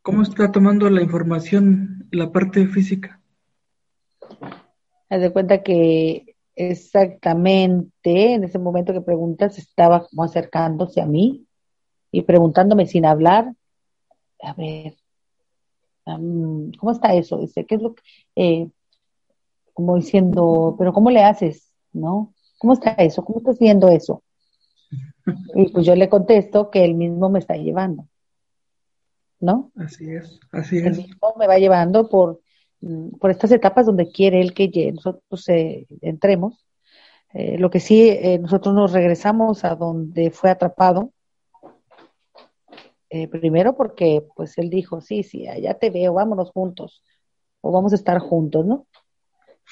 ¿Cómo 0.02 0.22
está 0.22 0.50
tomando 0.50 0.90
la 0.90 1.00
información 1.00 2.08
la 2.10 2.32
parte 2.32 2.66
física? 2.66 3.20
Haz 5.08 5.20
de 5.20 5.32
cuenta 5.32 5.62
que 5.62 6.36
exactamente 6.56 8.34
en 8.34 8.44
ese 8.44 8.58
momento 8.58 8.92
que 8.92 9.00
preguntas 9.00 9.58
estaba 9.58 10.06
como 10.06 10.24
acercándose 10.24 11.00
a 11.00 11.06
mí 11.06 11.46
y 12.10 12.22
preguntándome 12.22 12.86
sin 12.86 13.06
hablar, 13.06 13.54
a 14.42 14.54
ver, 14.54 14.96
¿cómo 16.04 16.90
está 16.90 17.14
eso? 17.14 17.38
Dice, 17.38 17.64
¿qué 17.64 17.76
es 17.76 17.82
lo 17.82 17.94
que, 17.94 18.02
eh, 18.36 18.68
como 19.72 19.96
diciendo, 19.96 20.74
pero 20.78 20.92
¿cómo 20.92 21.10
le 21.10 21.22
haces? 21.22 21.72
¿No? 21.92 22.34
¿Cómo 22.62 22.74
está 22.74 22.92
eso? 22.92 23.24
¿Cómo 23.24 23.40
estás 23.40 23.58
viendo 23.58 23.88
eso? 23.88 24.22
Y 25.54 25.68
pues 25.68 25.84
yo 25.84 25.94
le 25.94 26.08
contesto 26.08 26.70
que 26.70 26.84
él 26.84 26.94
mismo 26.94 27.28
me 27.28 27.40
está 27.40 27.56
llevando. 27.56 28.06
¿no? 29.42 29.72
Así 29.76 30.08
es, 30.08 30.38
así 30.52 30.78
es. 30.78 30.98
me 31.36 31.46
va 31.48 31.58
llevando 31.58 32.08
por, 32.08 32.40
mm, 32.80 33.18
por 33.18 33.32
estas 33.32 33.50
etapas 33.50 33.86
donde 33.86 34.08
quiere 34.10 34.40
él 34.40 34.54
que 34.54 34.92
nosotros 34.92 35.48
eh, 35.48 35.86
entremos. 36.00 36.64
Eh, 37.34 37.58
lo 37.58 37.68
que 37.68 37.80
sí, 37.80 38.08
eh, 38.08 38.38
nosotros 38.38 38.74
nos 38.74 38.92
regresamos 38.92 39.64
a 39.64 39.74
donde 39.74 40.30
fue 40.30 40.50
atrapado. 40.50 41.12
primero 43.30 43.76
porque 43.76 44.24
pues 44.36 44.56
él 44.56 44.70
dijo, 44.70 45.00
sí, 45.00 45.22
sí, 45.22 45.46
allá 45.48 45.74
te 45.74 45.90
veo, 45.90 46.14
vámonos 46.14 46.50
juntos, 46.50 47.02
o 47.60 47.70
vamos 47.72 47.92
a 47.92 47.96
estar 47.96 48.18
juntos, 48.20 48.64
¿no? 48.64 48.86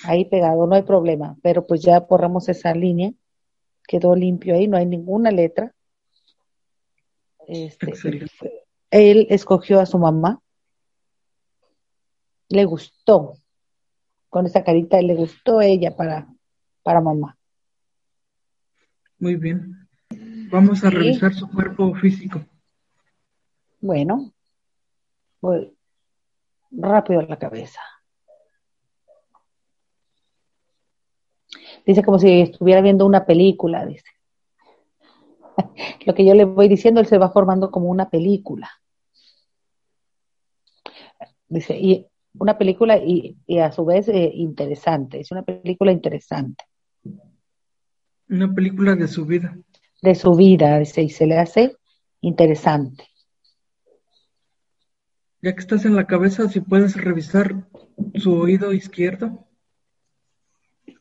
Ahí 0.04 0.24
pegado, 0.24 0.66
no 0.66 0.74
hay 0.74 0.82
problema, 0.82 1.36
pero 1.42 1.66
pues 1.66 1.82
ya 1.82 2.00
borramos 2.00 2.48
esa 2.48 2.74
línea, 2.74 3.12
quedó 3.86 4.14
limpio 4.14 4.54
ahí, 4.54 4.66
no 4.66 4.76
hay 4.76 4.86
ninguna 4.86 5.30
letra. 5.30 5.74
Este, 7.46 7.92
él 8.90 9.26
escogió 9.30 9.80
a 9.80 9.86
su 9.86 9.98
mamá, 9.98 10.40
le 12.48 12.64
gustó, 12.64 13.34
con 14.28 14.46
esa 14.46 14.64
carita 14.64 15.00
le 15.02 15.14
gustó 15.14 15.60
ella 15.60 15.96
para 15.96 16.28
para 16.82 17.00
mamá. 17.00 17.36
Muy 19.18 19.36
bien. 19.36 19.88
Vamos 20.50 20.82
a 20.82 20.90
revisar 20.90 21.32
su 21.34 21.48
cuerpo 21.48 21.94
físico. 21.94 22.44
Bueno, 23.80 24.32
voy 25.40 25.76
rápido 26.70 27.20
a 27.20 27.24
la 27.24 27.38
cabeza. 27.38 27.80
Dice 31.86 32.02
como 32.02 32.18
si 32.18 32.42
estuviera 32.42 32.80
viendo 32.80 33.06
una 33.06 33.24
película, 33.24 33.86
dice. 33.86 34.10
Lo 36.06 36.14
que 36.14 36.24
yo 36.24 36.34
le 36.34 36.44
voy 36.44 36.68
diciendo, 36.68 37.00
él 37.00 37.06
se 37.06 37.18
va 37.18 37.30
formando 37.30 37.70
como 37.70 37.88
una 37.88 38.08
película. 38.08 38.70
Dice, 41.48 41.76
y 41.76 42.06
una 42.38 42.56
película 42.56 42.96
y, 42.96 43.36
a 43.58 43.72
su 43.72 43.84
vez 43.84 44.08
eh, 44.08 44.30
interesante, 44.34 45.20
es 45.20 45.30
una 45.32 45.42
película 45.42 45.90
interesante. 45.90 46.64
Una 48.28 48.52
película 48.54 48.94
de 48.94 49.08
su 49.08 49.26
vida. 49.26 49.58
De 50.02 50.14
su 50.14 50.34
vida, 50.34 50.78
dice, 50.78 51.02
y 51.02 51.10
se 51.10 51.26
le 51.26 51.38
hace 51.38 51.76
interesante. 52.20 53.04
Ya 55.42 55.54
que 55.54 55.60
estás 55.60 55.84
en 55.84 55.96
la 55.96 56.06
cabeza, 56.06 56.48
si 56.48 56.60
puedes 56.60 56.96
revisar 56.96 57.66
su 58.14 58.32
oído 58.34 58.72
izquierdo. 58.72 59.46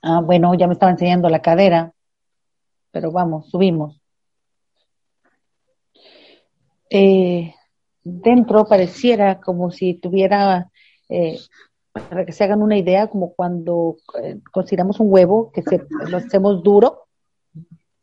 Ah, 0.02 0.22
bueno, 0.22 0.54
ya 0.54 0.68
me 0.68 0.74
estaba 0.74 0.92
enseñando 0.92 1.30
la 1.30 1.42
cadera, 1.42 1.94
pero 2.92 3.12
vamos, 3.12 3.50
subimos. 3.50 4.02
Eh, 6.90 7.54
dentro 8.04 8.66
pareciera 8.66 9.40
como 9.40 9.72
si 9.72 9.94
tuviera, 9.96 10.72
eh, 11.08 11.40
para 11.92 12.26
que 12.26 12.32
se 12.32 12.44
hagan 12.44 12.62
una 12.62 12.78
idea, 12.78 13.08
como 13.08 13.34
cuando 13.34 13.98
eh, 14.22 14.40
consideramos 14.52 15.00
un 15.00 15.12
huevo 15.12 15.52
que 15.52 15.62
se, 15.62 15.86
lo 16.08 16.18
hacemos 16.18 16.64
duro, 16.64 17.08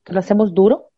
que 0.05 0.13
lo 0.13 0.21
hacemos 0.21 0.55
duro, 0.55 0.91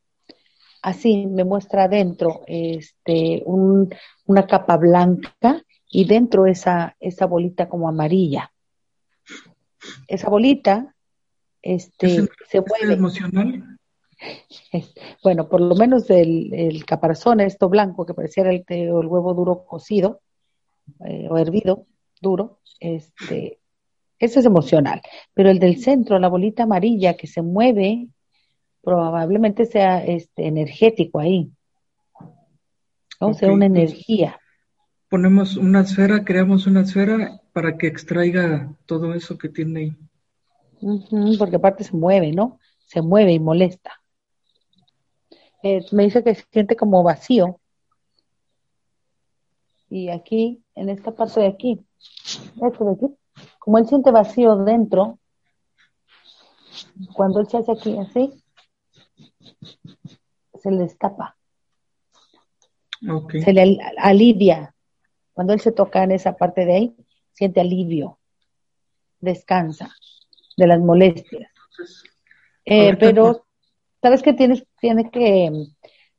así 0.83 1.27
me 1.27 1.45
muestra 1.45 1.85
adentro 1.85 2.43
este, 2.47 3.43
una 3.47 4.47
capa 4.47 4.77
blanca 4.77 5.63
y 5.91 6.05
dentro 6.05 6.47
esa, 6.47 6.97
esa 7.01 7.27
bolita 7.27 7.69
como 7.69 7.89
amarilla. 7.89 8.53
Esa 10.07 10.29
bolita 10.31 10.95
este, 11.63 12.29
se 12.49 12.61
mueve. 12.61 12.95
emocional? 12.95 13.79
bueno, 15.23 15.49
por 15.49 15.61
lo 15.61 15.75
menos 15.75 16.11
el, 16.11 16.53
el, 16.53 16.85
caparazón, 16.85 17.41
esto 17.41 17.69
blanco 17.69 18.07
que 18.07 18.15
pareciera 18.15 18.51
el, 18.51 18.65
el 18.69 18.91
huevo 18.91 19.35
duro 19.35 19.65
cocido 19.65 20.21
eh, 21.07 21.29
o 21.31 21.39
hervido, 21.39 21.87
duro, 22.21 22.61
este, 22.81 23.61
ese 24.19 24.41
es 24.41 24.47
emocional. 24.47 25.01
Pero 25.35 25.51
el 25.51 25.59
del 25.59 25.81
centro, 25.81 26.19
la 26.19 26.29
bolita 26.29 26.65
amarilla 26.65 27.17
que 27.17 27.27
se 27.27 27.43
mueve, 27.43 28.09
probablemente 28.83 29.67
sea 29.67 30.05
este, 30.05 30.47
energético 30.47 31.21
ahí. 31.21 31.51
¿no? 33.21 33.35
Sea 33.35 33.53
una 33.53 33.67
energía. 33.67 34.41
Ponemos 35.09 35.57
una 35.57 35.81
esfera, 35.81 36.25
creamos 36.25 36.67
una 36.67 36.83
esfera 36.83 37.41
para 37.59 37.77
que 37.77 37.89
extraiga 37.89 38.73
todo 38.87 39.15
eso 39.15 39.37
que 39.37 39.49
tiene 39.49 39.81
ahí. 39.81 41.37
porque 41.39 41.57
aparte 41.57 41.83
se 41.83 41.97
mueve, 41.97 42.31
¿no? 42.31 42.61
Se 42.87 43.03
mueve 43.03 43.33
y 43.33 43.41
molesta. 43.41 44.01
Eh, 45.65 45.85
me 45.91 46.05
dice 46.05 46.23
que 46.23 46.37
se 46.37 46.45
siente 46.53 46.77
como 46.77 47.03
vacío. 47.03 47.59
Y 49.91 50.09
aquí, 50.09 50.63
en 50.77 50.89
esta 50.89 51.11
parte 51.11 51.41
de 51.41 51.49
aquí, 51.49 51.85
esto 52.63 52.85
de 52.85 52.93
aquí, 52.93 53.17
como 53.59 53.79
él 53.79 53.89
siente 53.89 54.13
vacío 54.13 54.55
dentro, 54.59 55.19
cuando 57.13 57.41
él 57.41 57.49
se 57.49 57.57
hace 57.57 57.73
aquí 57.73 57.99
así, 57.99 58.41
se 60.63 60.71
le 60.71 60.85
escapa. 60.85 61.37
Se 63.43 63.53
le 63.53 63.81
alivia. 63.97 64.77
Cuando 65.33 65.55
él 65.55 65.61
se 65.61 65.73
toca 65.73 66.05
en 66.05 66.13
esa 66.13 66.37
parte 66.37 66.65
de 66.65 66.75
ahí, 66.77 66.97
siente 67.39 67.61
alivio, 67.61 68.19
descansa 69.21 69.95
de 70.57 70.67
las 70.67 70.81
molestias. 70.81 71.49
Eh, 72.65 72.97
pero 72.99 73.47
¿sabes 74.03 74.23
qué 74.23 74.33
tienes? 74.33 74.67
Tiene 74.81 75.09
que, 75.09 75.53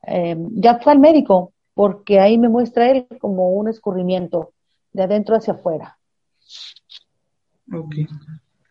eh, 0.07 0.37
ya 0.51 0.79
fue 0.79 0.93
al 0.93 0.99
médico, 0.99 1.51
porque 1.73 2.21
ahí 2.21 2.37
me 2.37 2.47
muestra 2.47 2.89
él 2.89 3.05
como 3.19 3.49
un 3.49 3.67
escurrimiento 3.67 4.53
de 4.93 5.03
adentro 5.03 5.35
hacia 5.35 5.53
afuera. 5.55 5.99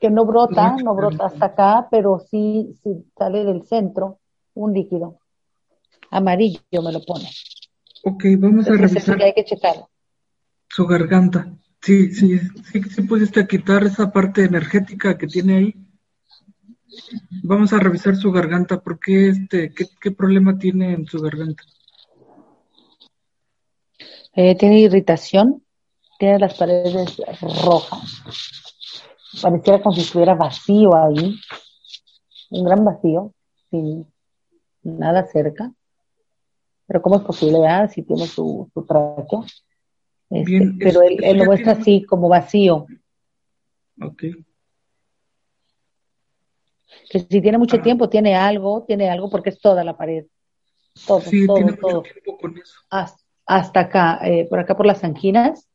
Que 0.00 0.08
no 0.10 0.24
brota, 0.24 0.74
no 0.82 0.94
brota 0.94 1.26
hasta 1.26 1.46
acá, 1.46 1.88
pero 1.90 2.18
sí, 2.18 2.74
sí 2.82 3.04
sale 3.16 3.44
del 3.44 3.66
centro 3.66 4.20
un 4.54 4.72
líquido. 4.72 5.18
Amarillo 6.10 6.82
me 6.82 6.92
lo 6.92 7.04
pone. 7.04 7.28
Ok, 8.04 8.24
vamos 8.38 8.66
a 8.68 8.72
revisar. 8.72 9.22
hay 9.22 9.34
que 9.34 9.44
checarlo. 9.44 9.90
Su 10.68 10.86
garganta. 10.86 11.52
Sí, 11.80 12.12
sí, 12.12 12.38
sí, 12.38 12.82
sí 12.82 13.02
pudiste 13.02 13.46
quitar 13.46 13.84
esa 13.84 14.12
parte 14.12 14.44
energética 14.44 15.16
que 15.16 15.26
tiene 15.26 15.56
ahí. 15.56 15.74
Vamos 17.42 17.72
a 17.72 17.78
revisar 17.78 18.16
su 18.16 18.32
garganta. 18.32 18.80
¿Por 18.80 18.98
qué, 18.98 19.28
este, 19.28 19.72
qué, 19.72 20.10
problema 20.10 20.58
tiene 20.58 20.92
en 20.92 21.06
su 21.06 21.20
garganta? 21.20 21.62
Eh, 24.34 24.56
tiene 24.56 24.80
irritación, 24.80 25.64
tiene 26.18 26.38
las 26.38 26.54
paredes 26.54 27.16
rojas. 27.64 28.22
Pareciera 29.40 29.80
como 29.82 29.94
si 29.94 30.02
estuviera 30.02 30.34
vacío 30.34 30.94
ahí, 30.96 31.38
un 32.50 32.64
gran 32.64 32.84
vacío, 32.84 33.32
sin 33.70 34.06
nada 34.82 35.26
cerca. 35.26 35.72
Pero 36.86 37.02
¿cómo 37.02 37.16
es 37.16 37.22
posible? 37.22 37.66
Ah, 37.66 37.86
si 37.88 38.02
tiene 38.02 38.26
su, 38.26 38.70
su. 38.72 38.86
Este, 40.30 40.72
pero 40.78 41.02
él, 41.02 41.38
lo 41.38 41.44
muestra 41.44 41.72
así, 41.72 42.04
como 42.04 42.28
vacío. 42.28 42.86
Ok 44.00 44.24
que 47.08 47.20
si 47.20 47.40
tiene 47.40 47.58
mucho 47.58 47.80
tiempo, 47.80 48.08
tiene 48.08 48.34
algo, 48.36 48.84
tiene 48.86 49.08
algo 49.10 49.30
porque 49.30 49.50
es 49.50 49.60
toda 49.60 49.84
la 49.84 49.96
pared. 49.96 50.26
Todo, 51.06 51.22
todo, 51.46 51.76
todo. 51.80 52.02
Hasta, 53.46 53.80
acá, 53.80 54.20
eh, 54.24 54.46
por 54.48 54.58
acá 54.58 54.76
por 54.76 54.86
las 54.86 55.04
anginas. 55.04 55.68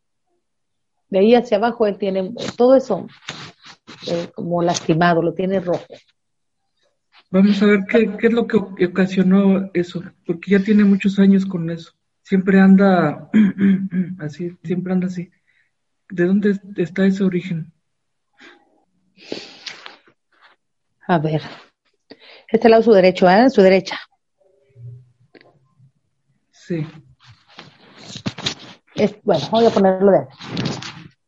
De 1.10 1.20
ahí 1.20 1.36
hacia 1.36 1.58
abajo 1.58 1.86
él 1.86 1.98
tiene 1.98 2.34
todo 2.58 2.76
eso 2.76 3.08
eh, 4.08 4.30
como 4.34 4.62
lastimado, 4.62 5.22
lo 5.22 5.34
tiene 5.34 5.60
rojo. 5.60 5.86
Vamos 7.30 7.62
a 7.62 7.66
ver 7.66 7.80
qué, 7.88 8.16
qué 8.18 8.28
es 8.28 8.34
lo 8.34 8.46
que 8.48 8.58
ocasionó 8.86 9.70
eso, 9.74 10.04
porque 10.26 10.52
ya 10.52 10.60
tiene 10.60 10.84
muchos 10.84 11.18
años 11.20 11.46
con 11.46 11.70
eso. 11.70 11.94
Siempre 12.23 12.59
anda 12.59 13.29
así, 14.19 14.57
siempre 14.63 14.93
anda 14.93 15.07
así. 15.07 15.29
¿De 16.09 16.25
dónde 16.25 16.59
está 16.77 17.05
ese 17.05 17.23
origen? 17.23 17.73
A 21.07 21.19
ver. 21.19 21.41
Este 22.47 22.69
lado 22.69 22.81
su 22.81 22.93
derecho, 22.93 23.29
¿eh? 23.29 23.49
Su 23.49 23.62
derecha. 23.62 23.97
Sí. 26.51 26.88
bueno, 29.23 29.43
voy 29.51 29.65
a 29.65 29.69
ponerlo 29.69 30.12
de 30.12 30.27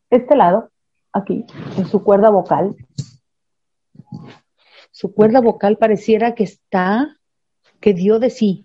Este 0.10 0.36
lado, 0.36 0.71
aquí, 1.12 1.45
en 1.77 1.88
su 1.88 2.03
cuerda 2.03 2.29
vocal. 2.29 2.75
Su 4.91 5.13
cuerda 5.13 5.41
vocal 5.41 5.77
pareciera 5.77 6.36
que 6.36 6.45
está, 6.45 7.17
que 7.81 7.93
dio 7.93 8.19
de 8.19 8.29
sí. 8.29 8.64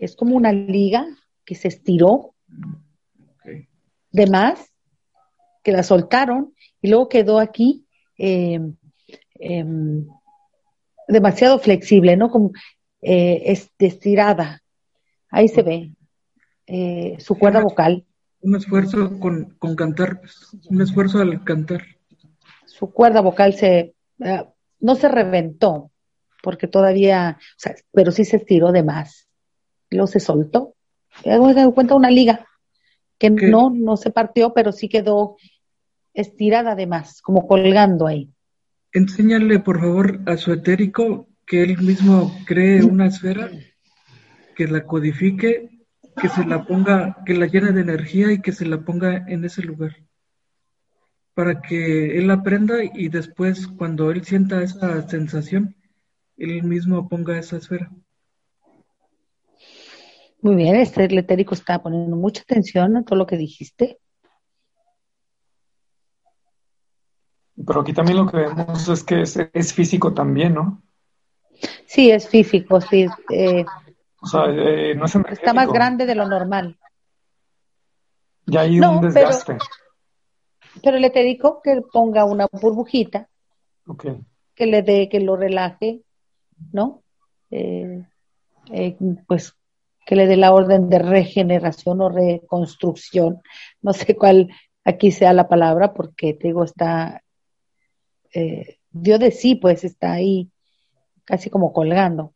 Es 0.00 0.16
como 0.16 0.34
una 0.36 0.52
liga 0.52 1.06
que 1.44 1.54
se 1.54 1.68
estiró 1.68 2.34
de 4.12 4.26
más, 4.26 4.72
que 5.62 5.70
la 5.70 5.84
soltaron 5.84 6.54
y 6.82 6.88
luego 6.88 7.08
quedó 7.08 7.38
aquí 7.38 7.86
eh, 8.18 8.60
Em, 9.40 10.06
demasiado 11.08 11.58
flexible, 11.58 12.14
¿no? 12.16 12.30
Como 12.30 12.52
eh, 13.00 13.56
estirada. 13.78 14.62
Ahí 15.30 15.48
se 15.48 15.62
ve 15.62 15.92
eh, 16.66 17.16
su 17.18 17.36
cuerda 17.36 17.60
vocal. 17.60 18.04
Un 18.42 18.56
esfuerzo 18.56 19.18
con, 19.18 19.56
cantar, 19.76 20.20
pues, 20.20 20.50
un 20.68 20.82
esfuerzo 20.82 21.20
al 21.20 21.42
cantar. 21.42 21.82
Su 22.66 22.92
cuerda 22.92 23.22
vocal 23.22 23.54
se, 23.54 23.94
eh, 24.18 24.44
no 24.78 24.94
se 24.94 25.08
reventó, 25.08 25.90
porque 26.42 26.68
todavía, 26.68 27.38
o 27.40 27.54
sea, 27.56 27.74
pero 27.92 28.12
sí 28.12 28.26
se 28.26 28.36
estiró 28.36 28.72
de 28.72 28.82
más. 28.82 29.26
Luego 29.90 30.06
se 30.06 30.20
soltó. 30.20 30.74
Me 31.24 31.72
cuenta 31.72 31.94
una 31.94 32.10
liga 32.10 32.46
que 33.18 33.30
no, 33.30 33.70
no 33.70 33.96
se 33.96 34.10
partió, 34.10 34.54
pero 34.54 34.72
sí 34.72 34.88
quedó 34.88 35.36
estirada 36.14 36.74
de 36.74 36.86
más, 36.86 37.20
como 37.20 37.46
colgando 37.46 38.06
ahí. 38.06 38.30
Enséñale, 38.92 39.58
por 39.60 39.80
favor, 39.80 40.20
a 40.26 40.36
su 40.36 40.52
etérico 40.52 41.28
que 41.46 41.62
él 41.62 41.78
mismo 41.78 42.32
cree 42.46 42.82
una 42.82 43.06
esfera, 43.06 43.50
que 44.56 44.66
la 44.66 44.84
codifique, 44.86 45.68
que 46.20 46.28
se 46.28 46.44
la 46.44 46.64
ponga, 46.64 47.18
que 47.26 47.34
la 47.34 47.46
llene 47.46 47.72
de 47.72 47.80
energía 47.80 48.32
y 48.32 48.40
que 48.40 48.52
se 48.52 48.66
la 48.66 48.80
ponga 48.80 49.24
en 49.28 49.44
ese 49.44 49.62
lugar. 49.62 49.96
para 51.34 51.62
que 51.62 52.18
él 52.18 52.30
aprenda 52.30 52.76
y 52.82 53.08
después 53.08 53.66
cuando 53.66 54.10
él 54.10 54.24
sienta 54.24 54.62
esa 54.62 55.08
sensación, 55.08 55.74
él 56.36 56.62
mismo 56.64 57.08
ponga 57.08 57.38
esa 57.38 57.56
esfera. 57.56 57.90
Muy 60.42 60.54
bien, 60.54 60.76
este 60.76 61.06
letérico 61.08 61.54
está 61.54 61.82
poniendo 61.82 62.16
mucha 62.16 62.42
atención 62.42 62.96
a 62.96 63.02
todo 63.02 63.18
lo 63.18 63.26
que 63.26 63.36
dijiste. 63.36 63.98
Pero 67.66 67.80
aquí 67.80 67.92
también 67.92 68.18
lo 68.18 68.26
que 68.26 68.38
vemos 68.38 68.88
es 68.88 69.04
que 69.04 69.22
es, 69.22 69.74
físico 69.74 70.14
también, 70.14 70.54
¿no? 70.54 70.82
Sí, 71.84 72.10
es 72.10 72.26
físico, 72.26 72.80
sí. 72.80 73.06
Eh, 73.30 73.66
o 74.22 74.26
sea, 74.26 74.46
eh, 74.46 74.94
no 74.94 75.04
es 75.04 75.14
Está 75.14 75.52
más 75.52 75.68
grande 75.70 76.06
de 76.06 76.14
lo 76.14 76.26
normal. 76.26 76.78
Ya 78.46 78.62
hay 78.62 78.80
un 78.80 79.02
desgaste. 79.02 79.58
Pero, 80.82 80.98
le 80.98 81.10
te 81.10 81.22
digo 81.22 81.60
que 81.62 81.82
ponga 81.92 82.24
una 82.24 82.46
burbujita. 82.50 83.28
Que 84.54 84.66
le 84.66 84.82
dé, 84.82 85.08
que 85.10 85.20
lo 85.20 85.36
relaje, 85.36 86.02
¿no? 86.72 87.02
Eh, 87.50 88.04
pues 89.26 89.59
que 90.06 90.16
le 90.16 90.26
dé 90.26 90.36
la 90.36 90.52
orden 90.52 90.88
de 90.88 90.98
regeneración 90.98 92.00
o 92.00 92.08
reconstrucción. 92.08 93.42
No 93.82 93.92
sé 93.92 94.16
cuál 94.16 94.48
aquí 94.84 95.10
sea 95.10 95.32
la 95.32 95.48
palabra, 95.48 95.92
porque 95.94 96.34
te 96.34 96.48
digo, 96.48 96.64
está 96.64 97.22
eh, 98.32 98.78
dio 98.90 99.18
de 99.18 99.30
sí, 99.30 99.54
pues 99.54 99.84
está 99.84 100.12
ahí 100.12 100.50
casi 101.24 101.50
como 101.50 101.72
colgando. 101.72 102.34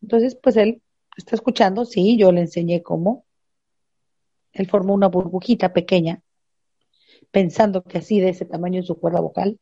Entonces, 0.00 0.34
pues 0.34 0.56
él 0.56 0.82
está 1.16 1.36
escuchando, 1.36 1.84
sí, 1.84 2.16
yo 2.16 2.32
le 2.32 2.42
enseñé 2.42 2.82
cómo. 2.82 3.24
Él 4.52 4.68
formó 4.68 4.94
una 4.94 5.08
burbujita 5.08 5.72
pequeña, 5.72 6.22
pensando 7.30 7.82
que 7.82 7.98
así 7.98 8.20
de 8.20 8.30
ese 8.30 8.44
tamaño 8.44 8.80
es 8.80 8.86
su 8.86 8.98
cuerda 8.98 9.20
vocal, 9.20 9.58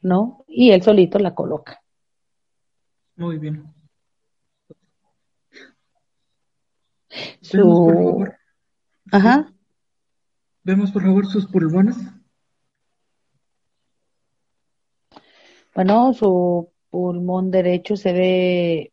¿no? 0.00 0.44
Y 0.46 0.70
él 0.70 0.82
solito 0.82 1.18
la 1.18 1.34
coloca. 1.34 1.82
Muy 3.16 3.38
bien. 3.38 3.74
Su... 7.40 8.26
Ajá. 9.10 9.52
Vemos 10.62 10.92
por 10.92 11.02
favor 11.02 11.26
sus 11.26 11.46
pulmones. 11.46 11.96
Bueno, 15.74 16.12
su 16.12 16.72
pulmón 16.90 17.50
derecho 17.50 17.96
se 17.96 18.12
ve 18.12 18.92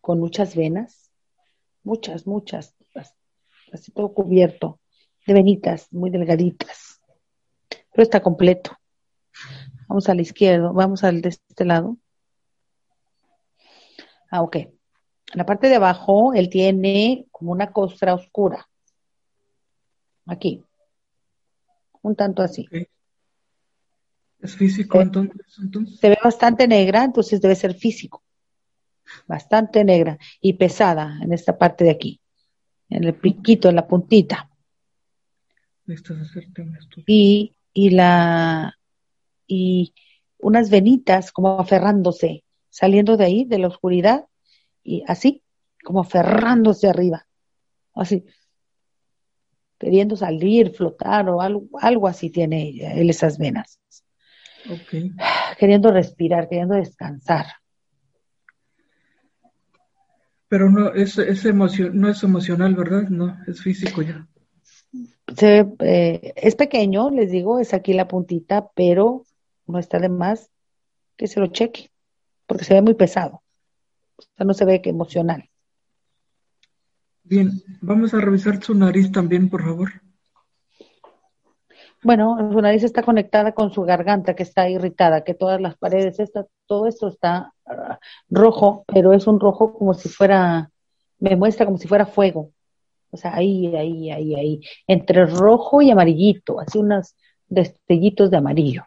con 0.00 0.18
muchas 0.18 0.56
venas, 0.56 1.10
muchas, 1.82 2.26
muchas, 2.26 2.74
así 3.72 3.92
todo 3.92 4.12
cubierto 4.12 4.80
de 5.26 5.34
venitas 5.34 5.92
muy 5.92 6.10
delgaditas, 6.10 7.00
pero 7.68 8.02
está 8.02 8.20
completo. 8.20 8.76
Vamos 9.88 10.08
al 10.08 10.20
izquierdo, 10.20 10.72
vamos 10.72 11.04
al 11.04 11.20
de 11.20 11.30
este 11.30 11.64
lado. 11.64 11.96
Ah, 14.30 14.42
ok. 14.42 14.56
En 15.32 15.38
la 15.38 15.46
parte 15.46 15.68
de 15.68 15.76
abajo, 15.76 16.34
él 16.34 16.48
tiene 16.48 17.26
como 17.30 17.52
una 17.52 17.72
costra 17.72 18.14
oscura. 18.14 18.68
Aquí. 20.26 20.64
Un 22.02 22.14
tanto 22.14 22.42
así. 22.42 22.68
¿Es 24.40 24.56
físico 24.56 25.00
entonces, 25.00 25.98
Se 25.98 26.08
ve 26.08 26.18
bastante 26.22 26.68
negra, 26.68 27.04
entonces 27.04 27.40
debe 27.40 27.56
ser 27.56 27.74
físico. 27.74 28.22
Bastante 29.26 29.84
negra 29.84 30.18
y 30.40 30.54
pesada 30.54 31.18
en 31.22 31.32
esta 31.32 31.56
parte 31.56 31.84
de 31.84 31.90
aquí, 31.90 32.20
en 32.88 33.04
el 33.04 33.14
piquito, 33.14 33.68
en 33.68 33.76
la 33.76 33.86
puntita. 33.86 34.50
Y, 37.06 37.56
y 37.72 37.90
la 37.90 38.76
y 39.46 39.94
unas 40.38 40.70
venitas 40.70 41.32
como 41.32 41.60
aferrándose, 41.60 42.44
saliendo 42.68 43.16
de 43.16 43.24
ahí, 43.24 43.44
de 43.44 43.58
la 43.58 43.68
oscuridad, 43.68 44.26
y 44.86 45.02
así, 45.08 45.42
como 45.82 46.00
aferrándose 46.00 46.88
arriba, 46.88 47.26
así, 47.94 48.24
queriendo 49.78 50.16
salir, 50.16 50.70
flotar 50.70 51.28
o 51.28 51.40
algo, 51.40 51.66
algo 51.80 52.06
así 52.06 52.30
tiene 52.30 53.00
él 53.00 53.10
esas 53.10 53.36
venas. 53.36 53.80
Queriendo 55.58 55.92
respirar, 55.92 56.48
queriendo 56.48 56.74
descansar. 56.74 57.46
Pero 60.48 60.70
no 60.70 60.92
es, 60.94 61.18
es 61.18 61.44
no 61.44 62.08
es 62.08 62.22
emocional, 62.22 62.74
¿verdad? 62.74 63.08
No, 63.08 63.36
es 63.48 63.60
físico 63.60 64.02
ya. 64.02 64.26
Eh, 65.42 66.32
es 66.36 66.54
pequeño, 66.54 67.10
les 67.10 67.32
digo, 67.32 67.58
es 67.58 67.74
aquí 67.74 67.92
la 67.92 68.06
puntita, 68.06 68.70
pero 68.74 69.24
no 69.66 69.80
está 69.80 69.98
de 69.98 70.08
más 70.08 70.50
que 71.16 71.26
se 71.26 71.40
lo 71.40 71.48
cheque, 71.48 71.90
porque 72.46 72.64
se 72.64 72.74
ve 72.74 72.82
muy 72.82 72.94
pesado. 72.94 73.42
O 74.18 74.22
sea, 74.36 74.46
no 74.46 74.54
se 74.54 74.64
ve 74.64 74.82
que 74.82 74.90
emocional. 74.90 75.48
Bien, 77.22 77.50
vamos 77.80 78.14
a 78.14 78.20
revisar 78.20 78.62
su 78.62 78.74
nariz 78.74 79.10
también, 79.10 79.48
por 79.48 79.64
favor. 79.64 79.90
Bueno, 82.02 82.36
su 82.52 82.60
nariz 82.60 82.84
está 82.84 83.02
conectada 83.02 83.52
con 83.52 83.72
su 83.72 83.82
garganta 83.82 84.34
que 84.36 84.44
está 84.44 84.68
irritada, 84.68 85.24
que 85.24 85.34
todas 85.34 85.60
las 85.60 85.76
paredes, 85.76 86.20
está, 86.20 86.46
todo 86.66 86.86
esto 86.86 87.08
está 87.08 87.52
ah, 87.66 87.98
rojo, 88.30 88.84
pero 88.86 89.12
es 89.12 89.26
un 89.26 89.40
rojo 89.40 89.72
como 89.72 89.92
si 89.92 90.08
fuera, 90.08 90.70
me 91.18 91.34
muestra 91.34 91.66
como 91.66 91.78
si 91.78 91.88
fuera 91.88 92.06
fuego. 92.06 92.52
O 93.10 93.16
sea, 93.16 93.34
ahí, 93.34 93.74
ahí, 93.74 94.10
ahí, 94.12 94.34
ahí, 94.36 94.60
entre 94.86 95.26
rojo 95.26 95.82
y 95.82 95.90
amarillito, 95.90 96.60
así 96.60 96.78
unos 96.78 97.16
destellitos 97.48 98.30
de 98.30 98.36
amarillo. 98.36 98.84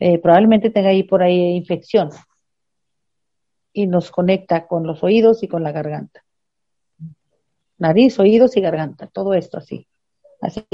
Eh, 0.00 0.18
probablemente 0.18 0.70
tenga 0.70 0.88
ahí 0.88 1.04
por 1.04 1.22
ahí 1.22 1.56
infección 1.56 2.10
y 3.78 3.86
nos 3.86 4.10
conecta 4.10 4.66
con 4.66 4.84
los 4.88 5.04
oídos 5.04 5.44
y 5.44 5.48
con 5.48 5.62
la 5.62 5.70
garganta. 5.70 6.24
Nariz, 7.78 8.18
oídos 8.18 8.56
y 8.56 8.60
garganta, 8.60 9.06
todo 9.06 9.34
esto 9.34 9.58
así. 9.58 9.86
Así. 10.40 10.66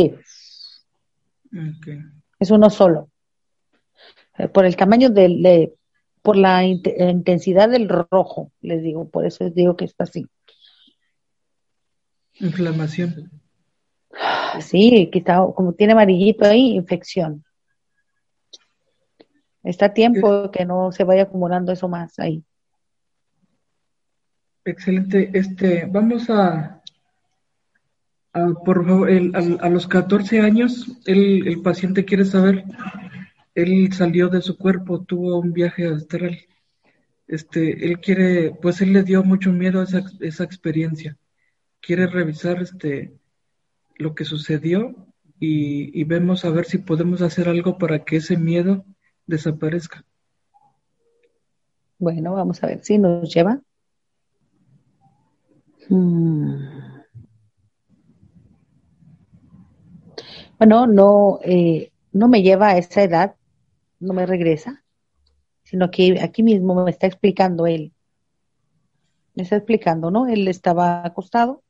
Es 2.39 2.51
uno 2.51 2.71
solo. 2.71 3.11
Eh, 4.39 4.49
por 4.49 4.65
el 4.65 4.75
tamaño 4.75 5.11
del, 5.11 5.75
por 6.23 6.39
la 6.39 6.65
intensidad 6.65 7.69
del 7.69 7.91
rojo, 7.91 8.53
les 8.63 8.83
digo, 8.83 9.07
por 9.11 9.27
eso 9.27 9.45
les 9.45 9.55
digo 9.55 9.77
que 9.77 9.85
está 9.85 10.05
así. 10.05 10.27
Inflamación. 12.41 13.31
Sí, 14.63 15.11
quizá 15.13 15.45
como 15.55 15.75
tiene 15.75 15.93
amarillito 15.93 16.47
ahí, 16.47 16.75
infección. 16.75 17.45
Está 19.63 19.93
tiempo 19.93 20.51
que 20.51 20.65
no 20.65 20.91
se 20.91 21.05
vaya 21.05 21.25
acumulando 21.25 21.71
eso 21.71 21.87
más 21.87 22.19
ahí. 22.19 22.43
Excelente. 24.65 25.31
Este, 25.33 25.87
vamos 25.87 26.31
a 26.31 26.83
Ah, 28.37 28.53
por 28.65 28.85
favor, 28.85 29.09
a, 29.11 29.69
los 29.69 29.87
14 29.87 30.41
años, 30.41 30.89
el, 31.07 31.63
paciente 31.63 32.05
quiere 32.05 32.25
saber, 32.25 32.65
él 33.55 33.93
salió 33.93 34.29
de 34.29 34.43
su 34.43 34.59
cuerpo, 34.59 35.05
tuvo 35.05 35.39
un 35.39 35.53
viaje 35.53 35.87
astral. 35.87 36.41
Este, 37.29 37.87
él 37.87 38.01
quiere, 38.01 38.51
pues 38.61 38.81
él 38.81 38.93
le 38.93 39.05
dio 39.05 39.23
mucho 39.23 39.53
miedo 39.53 39.81
a 39.81 39.85
esa, 39.85 40.03
esa 40.19 40.43
experiencia. 40.43 41.17
Quiere 41.81 42.09
revisar 42.09 42.61
este, 42.61 43.15
lo 43.99 44.17
que 44.17 44.25
sucedió 44.25 44.97
y, 45.39 45.97
y 45.99 46.03
vemos 46.03 46.45
a 46.45 46.51
ver 46.51 46.65
si 46.65 46.79
podemos 46.79 47.23
hacer 47.23 47.49
algo 47.49 47.79
para 47.79 48.05
que 48.05 48.17
ese 48.17 48.37
miedo 48.37 48.85
desaparezca. 49.27 50.05
Bueno, 52.01 52.35
vamos 52.35 52.65
a 52.65 52.67
ver 52.67 52.83
si 52.83 52.99
nos 52.99 53.33
lleva. 53.33 53.63
Hmm. 55.89 56.85
bueno, 60.59 60.87
no, 60.87 61.41
eh, 61.43 61.93
no 62.13 62.29
me 62.29 62.43
lleva 62.43 62.71
a 62.71 62.79
esa 62.79 63.03
edad, 63.03 63.37
no 64.01 64.15
me 64.15 64.27
regresa, 64.27 64.83
sino 65.63 65.91
que 65.91 66.21
aquí 66.21 66.43
mismo 66.43 66.85
me 66.85 66.91
está 66.91 67.07
explicando 67.07 67.67
él. 67.67 67.93
Me 69.35 69.43
está 69.43 69.57
explicando, 69.57 70.11
¿no? 70.11 70.27
Él 70.27 70.47
estaba 70.49 71.05
acostado 71.05 71.63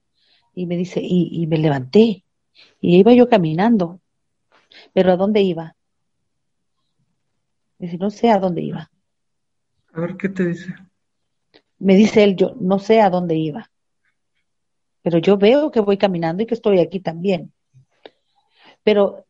y 0.54 0.66
me 0.66 0.76
dice, 0.76 1.00
y, 1.02 1.46
me 1.46 1.58
levanté, 1.58 2.24
y 2.80 2.98
iba 2.98 3.12
yo 3.14 3.28
caminando, 3.28 4.00
pero 4.92 5.12
¿a 5.12 5.16
dónde 5.16 5.40
iba? 5.40 5.74
Dice, 7.78 7.98
no 7.98 8.10
sé 8.10 8.30
a 8.30 8.38
dónde 8.38 8.62
iba. 8.62 8.90
A 9.92 10.00
ver, 10.00 10.16
¿qué 10.16 10.28
te 10.28 10.46
dice? 10.46 10.74
Me 11.78 11.96
dice 11.96 12.22
él, 12.22 12.36
yo 12.36 12.54
no 12.60 12.78
sé 12.78 13.00
a 13.00 13.10
dónde 13.10 13.34
iba, 13.34 13.70
pero 15.04 15.18
yo 15.18 15.36
veo 15.36 15.70
que 15.70 15.80
voy 15.80 15.98
caminando 15.98 16.42
y 16.42 16.46
que 16.46 16.54
estoy 16.54 16.80
aquí 16.80 16.98
también. 16.98 17.52
Pero 18.82 19.26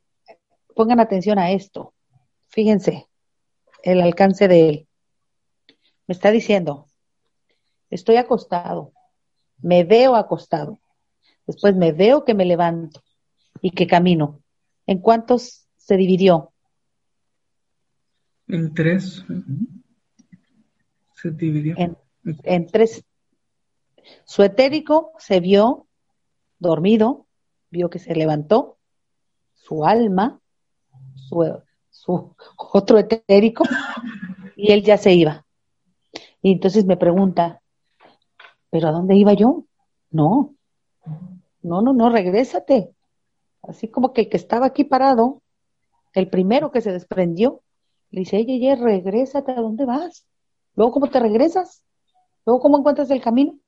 pongan 0.77 1.01
atención 1.01 1.37
a 1.41 1.51
esto. 1.51 1.93
Fíjense 2.47 3.09
el 3.83 4.01
alcance 4.01 4.47
de 4.47 4.69
él. 4.69 4.89
Me 6.07 6.15
está 6.15 6.31
diciendo, 6.31 6.87
estoy 7.91 8.17
acostado, 8.17 8.93
me 9.59 9.83
veo 9.83 10.15
acostado, 10.15 10.79
después 11.45 11.75
me 11.75 11.91
veo 11.91 12.25
que 12.25 12.35
me 12.35 12.45
levanto 12.45 13.03
y 13.61 13.73
que 13.73 13.89
camino. 13.89 14.41
¿En 14.87 15.01
cuántos 15.01 15.67
se 15.77 15.97
dividió? 15.97 16.53
En 18.47 18.73
tres. 18.75 19.25
Se 21.15 21.33
dividió. 21.33 21.75
En, 21.79 21.97
en 22.45 22.67
tres. 22.69 23.05
Su 24.25 24.43
etérico 24.43 25.13
se 25.19 25.41
vio 25.41 25.87
dormido, 26.59 27.27
vio 27.71 27.91
que 27.91 27.99
se 27.99 28.15
levantó, 28.15 28.79
su 29.55 29.85
alma, 29.85 30.41
su, 31.15 31.63
su 31.91 32.35
otro 32.73 32.99
etérico, 32.99 33.65
y 34.57 34.73
él 34.73 34.83
ya 34.83 34.99
se 34.99 35.13
iba. 35.13 35.45
Y 36.43 36.53
entonces 36.53 36.85
me 36.85 36.97
pregunta, 36.97 37.63
¿pero 38.71 38.89
a 38.89 38.93
dónde 38.93 39.17
iba 39.17 39.33
yo? 39.33 39.65
No, 40.11 40.55
no, 41.63 41.81
no, 41.81 41.93
no, 41.93 42.11
regrésate. 42.11 42.93
Así 43.63 43.89
como 43.89 44.13
que 44.13 44.23
el 44.23 44.29
que 44.29 44.37
estaba 44.37 44.67
aquí 44.67 44.85
parado, 44.85 45.43
el 46.13 46.29
primero 46.29 46.71
que 46.71 46.83
se 46.83 46.93
desprendió, 46.93 47.63
le 48.11 48.21
dice, 48.21 48.37
oye, 48.37 48.55
oye, 48.55 48.77
regrésate, 48.77 49.53
¿a 49.53 49.61
dónde 49.63 49.87
vas? 49.87 50.27
Luego, 50.77 50.93
¿cómo 50.93 51.09
te 51.09 51.19
regresas? 51.19 51.83
Luego, 52.45 52.61
¿cómo 52.61 52.79
encuentras 52.79 53.11
el 53.11 53.23
camino? 53.23 53.59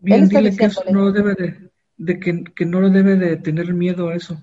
Bien, 0.00 0.28
dile 0.28 0.56
que 0.56 0.66
eso 0.66 0.82
no 0.90 1.10
debe 1.10 1.34
de, 1.34 1.70
de 1.96 2.20
que, 2.20 2.44
que, 2.44 2.64
no 2.64 2.88
debe 2.88 3.16
de 3.16 3.36
tener 3.36 3.74
miedo 3.74 4.08
a 4.08 4.14
eso. 4.14 4.42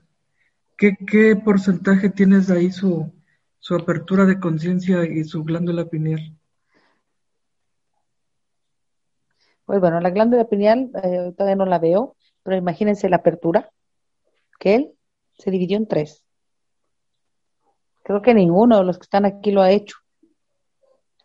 ¿Qué, 0.78 0.98
qué 1.08 1.36
porcentaje 1.38 2.10
tienes 2.10 2.50
ahí 2.50 2.72
su, 2.72 3.12
su 3.60 3.76
apertura 3.76 4.26
de 4.26 4.40
conciencia 4.40 5.06
y 5.06 5.24
su 5.24 5.44
glándula 5.44 5.86
pineal? 5.86 6.38
Pues 9.66 9.80
bueno, 9.80 10.00
la 10.02 10.10
glándula 10.10 10.46
pineal 10.48 10.92
eh, 11.02 11.34
todavía 11.36 11.56
no 11.56 11.66
la 11.66 11.80
veo, 11.80 12.16
pero 12.44 12.58
imagínense 12.58 13.10
la 13.10 13.18
apertura, 13.18 13.72
que 14.60 14.76
él 14.76 14.92
se 15.34 15.52
dividió 15.52 15.78
en 15.78 15.88
tres. 15.88 16.24
Creo 18.04 18.22
que 18.22 18.34
ninguno 18.34 18.78
de 18.78 18.84
los 18.84 19.00
que 19.00 19.04
están 19.04 19.26
aquí 19.26 19.52
lo 19.52 19.62
ha 19.62 19.72
hecho. 19.72 19.98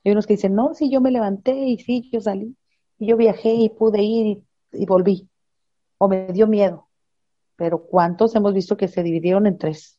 Hay 0.02 0.12
unos 0.12 0.26
que 0.26 0.34
dicen, 0.34 0.54
no, 0.54 0.72
sí, 0.72 0.90
yo 0.90 1.02
me 1.02 1.10
levanté 1.10 1.52
y 1.52 1.78
sí, 1.78 2.08
yo 2.10 2.22
salí, 2.22 2.56
y 3.00 3.08
yo 3.08 3.16
viajé 3.16 3.54
y 3.54 3.70
pude 3.70 4.02
ir 4.02 4.26
y, 4.26 4.44
y 4.72 4.86
volví. 4.86 5.28
O 5.98 6.06
me 6.06 6.28
dio 6.28 6.46
miedo. 6.46 6.88
Pero 7.56 7.84
¿cuántos 7.84 8.34
hemos 8.36 8.54
visto 8.54 8.76
que 8.76 8.86
se 8.86 9.02
dividieron 9.02 9.46
en 9.46 9.58
tres? 9.58 9.98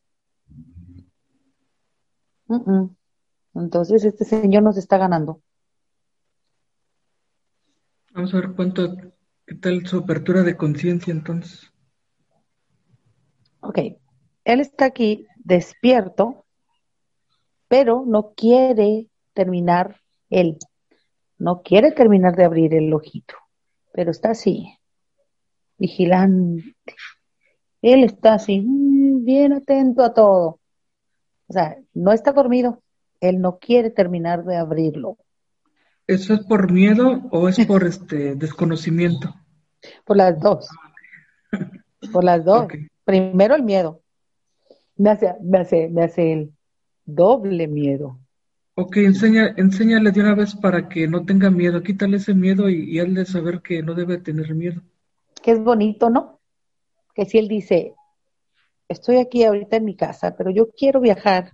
Uh 2.47 2.55
-uh. 2.55 2.95
Entonces, 3.55 4.05
este 4.05 4.23
señor 4.23 4.63
nos 4.63 4.77
está 4.77 4.97
ganando. 4.97 5.41
Vamos 8.13 8.33
a 8.33 8.37
ver 8.37 8.53
cuánto, 8.55 8.95
qué 9.45 9.55
tal 9.55 9.85
su 9.85 9.97
apertura 9.97 10.43
de 10.43 10.55
conciencia 10.55 11.11
entonces. 11.11 11.71
Ok, 13.61 13.79
él 14.43 14.59
está 14.59 14.85
aquí 14.85 15.27
despierto, 15.37 16.45
pero 17.67 18.03
no 18.05 18.33
quiere 18.33 19.09
terminar 19.33 20.01
él, 20.29 20.57
no 21.41 21.63
quiere 21.63 21.91
terminar 21.91 22.35
de 22.35 22.45
abrir 22.45 22.75
el 22.75 22.93
ojito, 22.93 23.33
pero 23.91 24.11
está 24.11 24.29
así, 24.29 24.77
vigilante. 25.79 26.75
Él 27.81 28.03
está 28.03 28.35
así, 28.35 28.61
mm, 28.61 29.25
bien 29.25 29.53
atento 29.53 30.03
a 30.03 30.13
todo. 30.13 30.59
O 31.47 31.53
sea, 31.53 31.77
no 31.95 32.11
está 32.11 32.31
dormido, 32.31 32.83
él 33.19 33.41
no 33.41 33.57
quiere 33.57 33.89
terminar 33.89 34.45
de 34.45 34.55
abrirlo. 34.55 35.17
¿Eso 36.05 36.35
es 36.35 36.41
por 36.41 36.71
miedo 36.71 37.23
o 37.31 37.49
es 37.49 37.65
por 37.65 37.85
este 37.85 38.35
desconocimiento? 38.35 39.33
Por 40.05 40.17
las 40.17 40.39
dos. 40.39 40.69
Por 42.13 42.23
las 42.23 42.45
dos. 42.45 42.65
Okay. 42.65 42.87
Primero 43.03 43.55
el 43.55 43.63
miedo. 43.63 44.03
Me 44.95 45.09
hace, 45.09 45.33
me 45.41 45.57
hace, 45.57 45.89
me 45.89 46.03
hace 46.03 46.33
el 46.33 46.53
doble 47.03 47.67
miedo. 47.67 48.20
Ok, 48.75 48.97
enseña, 48.97 49.53
enséñale 49.57 50.11
de 50.11 50.21
una 50.21 50.33
vez 50.33 50.55
para 50.55 50.87
que 50.87 51.07
no 51.07 51.25
tenga 51.25 51.49
miedo. 51.49 51.83
Quítale 51.83 52.17
ese 52.17 52.33
miedo 52.33 52.69
y, 52.69 52.97
y 52.97 53.13
de 53.13 53.25
saber 53.25 53.61
que 53.61 53.83
no 53.83 53.93
debe 53.93 54.17
tener 54.17 54.55
miedo. 54.55 54.81
Que 55.43 55.51
es 55.51 55.63
bonito, 55.63 56.09
¿no? 56.09 56.39
Que 57.13 57.25
si 57.25 57.37
él 57.37 57.49
dice, 57.49 57.95
estoy 58.87 59.17
aquí 59.17 59.43
ahorita 59.43 59.77
en 59.77 59.85
mi 59.85 59.95
casa, 59.95 60.35
pero 60.37 60.51
yo 60.51 60.71
quiero 60.71 61.01
viajar 61.01 61.53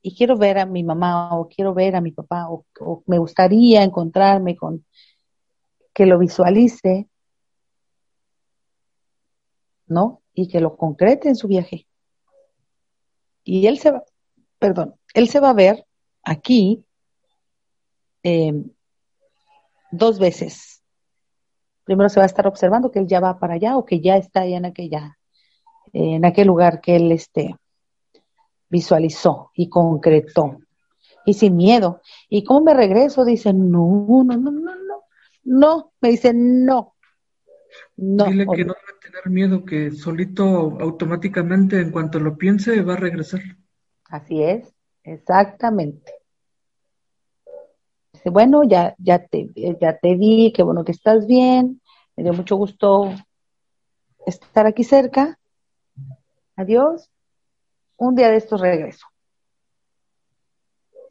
y 0.00 0.14
quiero 0.14 0.36
ver 0.36 0.58
a 0.58 0.66
mi 0.66 0.82
mamá 0.82 1.36
o 1.38 1.48
quiero 1.48 1.74
ver 1.74 1.96
a 1.96 2.00
mi 2.00 2.12
papá 2.12 2.48
o, 2.48 2.64
me 3.06 3.18
gustaría 3.18 3.82
encontrarme 3.82 4.56
con 4.56 4.84
que 5.94 6.06
lo 6.06 6.18
visualice, 6.18 7.08
¿no? 9.86 10.22
Y 10.34 10.48
que 10.48 10.60
lo 10.60 10.76
concrete 10.76 11.28
en 11.28 11.36
su 11.36 11.46
viaje. 11.48 11.86
Y 13.44 13.66
él 13.66 13.78
se 13.78 13.90
va, 13.90 14.04
perdón, 14.58 14.94
él 15.14 15.28
se 15.28 15.40
va 15.40 15.50
a 15.50 15.54
ver 15.54 15.86
aquí 16.22 16.84
eh, 18.22 18.52
dos 19.90 20.18
veces. 20.18 20.82
Primero 21.84 22.08
se 22.08 22.20
va 22.20 22.24
a 22.24 22.26
estar 22.26 22.46
observando 22.46 22.90
que 22.90 23.00
él 23.00 23.06
ya 23.06 23.20
va 23.20 23.38
para 23.38 23.54
allá 23.54 23.76
o 23.76 23.84
que 23.84 24.00
ya 24.00 24.16
está 24.16 24.42
allá 24.42 24.56
en 24.56 24.64
aquella, 24.64 25.18
eh, 25.92 26.14
en 26.14 26.24
aquel 26.24 26.46
lugar 26.46 26.80
que 26.80 26.96
él 26.96 27.12
este, 27.12 27.56
visualizó 28.68 29.50
y 29.54 29.68
concretó. 29.68 30.58
Y 31.24 31.34
sin 31.34 31.56
miedo. 31.56 32.00
¿Y 32.28 32.42
cómo 32.42 32.62
me 32.62 32.74
regreso? 32.74 33.24
Dice, 33.24 33.52
no, 33.52 34.24
no, 34.24 34.36
no, 34.36 34.50
no, 34.50 34.50
no. 34.50 35.02
No, 35.44 35.92
me 36.00 36.10
dice, 36.10 36.32
no. 36.34 36.94
No. 37.96 38.24
Dile 38.24 38.46
que 38.46 38.64
no 38.64 38.74
debe 38.74 39.00
tener 39.00 39.30
miedo, 39.30 39.64
que 39.64 39.90
solito 39.92 40.44
automáticamente 40.80 41.80
en 41.80 41.90
cuanto 41.90 42.18
lo 42.18 42.36
piense 42.36 42.82
va 42.82 42.94
a 42.94 42.98
regresar. 42.98 43.40
Así 44.08 44.42
es, 44.42 44.71
exactamente. 45.04 46.12
Dice, 48.12 48.30
bueno, 48.30 48.62
ya, 48.64 48.94
ya 48.98 49.26
te, 49.26 49.50
ya 49.80 49.98
te 49.98 50.16
vi, 50.16 50.52
qué 50.52 50.62
bueno 50.62 50.84
que 50.84 50.92
estás 50.92 51.26
bien, 51.26 51.80
me 52.16 52.22
dio 52.22 52.32
mucho 52.32 52.56
gusto 52.56 53.10
estar 54.26 54.66
aquí 54.66 54.84
cerca. 54.84 55.38
Adiós 56.56 57.10
un 57.96 58.14
día 58.14 58.30
de 58.30 58.36
estos 58.36 58.60
regreso. 58.60 59.06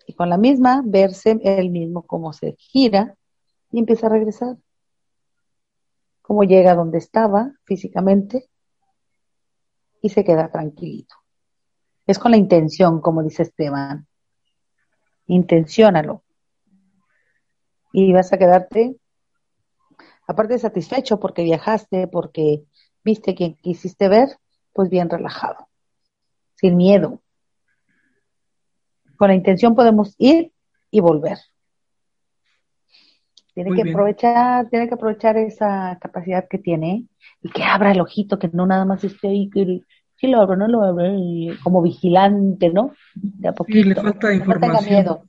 Y 0.05 0.13
con 0.13 0.29
la 0.29 0.37
misma, 0.37 0.81
verse 0.85 1.39
él 1.43 1.69
mismo 1.69 2.03
cómo 2.03 2.33
se 2.33 2.55
gira 2.57 3.15
y 3.71 3.79
empieza 3.79 4.07
a 4.07 4.11
regresar. 4.11 4.57
Cómo 6.21 6.43
llega 6.43 6.75
donde 6.75 6.97
estaba 6.97 7.53
físicamente 7.65 8.49
y 10.01 10.09
se 10.09 10.23
queda 10.23 10.51
tranquilito. 10.51 11.15
Es 12.11 12.19
con 12.19 12.31
la 12.31 12.37
intención, 12.37 12.99
como 12.99 13.23
dice 13.23 13.43
Esteban. 13.43 14.05
Intenciónalo. 15.27 16.25
Y 17.93 18.11
vas 18.11 18.33
a 18.33 18.37
quedarte, 18.37 18.97
aparte 20.27 20.53
de 20.55 20.59
satisfecho 20.59 21.21
porque 21.21 21.43
viajaste, 21.43 22.09
porque 22.09 22.65
viste 23.01 23.33
quien 23.33 23.55
quisiste 23.55 24.09
ver, 24.09 24.27
pues 24.73 24.89
bien 24.89 25.09
relajado 25.09 25.69
sin 26.55 26.75
miedo. 26.75 27.21
Con 29.15 29.29
la 29.29 29.35
intención 29.35 29.73
podemos 29.73 30.13
ir 30.17 30.51
y 30.91 30.99
volver. 30.99 31.37
Tiene 33.53 33.69
Muy 33.69 33.77
que 33.77 33.83
bien. 33.83 33.95
aprovechar, 33.95 34.69
tiene 34.69 34.89
que 34.89 34.95
aprovechar 34.95 35.37
esa 35.37 35.97
capacidad 36.01 36.45
que 36.49 36.57
tiene 36.57 37.07
y 37.41 37.49
que 37.49 37.63
abra 37.63 37.93
el 37.93 38.01
ojito, 38.01 38.37
que 38.37 38.49
no 38.49 38.67
nada 38.67 38.83
más 38.83 39.01
esté 39.05 39.29
ahí, 39.29 39.49
si 40.21 40.27
lo 40.27 40.39
abro, 40.39 40.55
no 40.55 40.67
lo 40.67 40.83
abro, 40.83 41.11
como 41.63 41.81
vigilante, 41.81 42.69
¿no? 42.69 42.93
De 43.15 43.49
a 43.49 43.53
poquito. 43.53 43.79
Sí, 43.79 43.83
le 43.89 43.95
falta 43.95 44.33
información. 44.33 44.89
Miedo. 44.89 45.23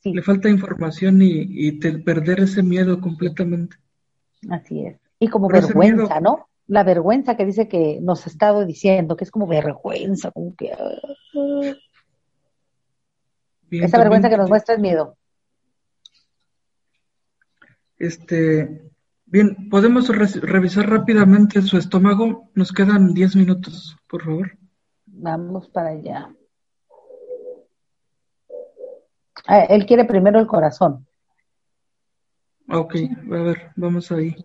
Sí. 0.00 0.12
Le 0.14 0.22
falta 0.22 0.48
información 0.48 1.20
y, 1.20 1.44
y 1.48 1.78
te, 1.80 1.98
perder 1.98 2.40
ese 2.40 2.62
miedo 2.62 3.00
completamente. 3.00 3.76
Así 4.48 4.86
es. 4.86 4.96
Y 5.18 5.26
como 5.26 5.48
vergüenza, 5.48 6.20
¿no? 6.20 6.48
la 6.68 6.84
vergüenza 6.84 7.36
que 7.36 7.46
dice 7.46 7.66
que 7.66 7.98
nos 8.00 8.26
ha 8.26 8.30
estado 8.30 8.64
diciendo, 8.64 9.16
que 9.16 9.24
es 9.24 9.30
como 9.30 9.46
vergüenza, 9.46 10.30
como 10.30 10.54
que... 10.54 10.70
Bien, 13.70 13.84
esa 13.84 13.98
vergüenza 13.98 14.28
que 14.28 14.36
nos 14.36 14.48
muestra 14.48 14.74
es 14.74 14.80
miedo. 14.80 15.16
Este, 17.98 18.82
bien, 19.30 19.68
podemos 19.68 20.08
re 20.08 20.26
revisar 20.40 20.88
rápidamente 20.88 21.62
su 21.62 21.78
estómago. 21.78 22.50
Nos 22.54 22.72
quedan 22.72 23.14
10 23.14 23.36
minutos, 23.36 23.96
por 24.08 24.24
favor. 24.24 24.58
Vamos 25.06 25.68
para 25.68 25.90
allá. 25.90 26.34
Ah, 29.46 29.64
él 29.64 29.86
quiere 29.86 30.04
primero 30.04 30.38
el 30.38 30.46
corazón. 30.46 31.06
Ok, 32.70 32.96
a 33.32 33.42
ver, 33.42 33.72
vamos 33.76 34.12
ahí. 34.12 34.36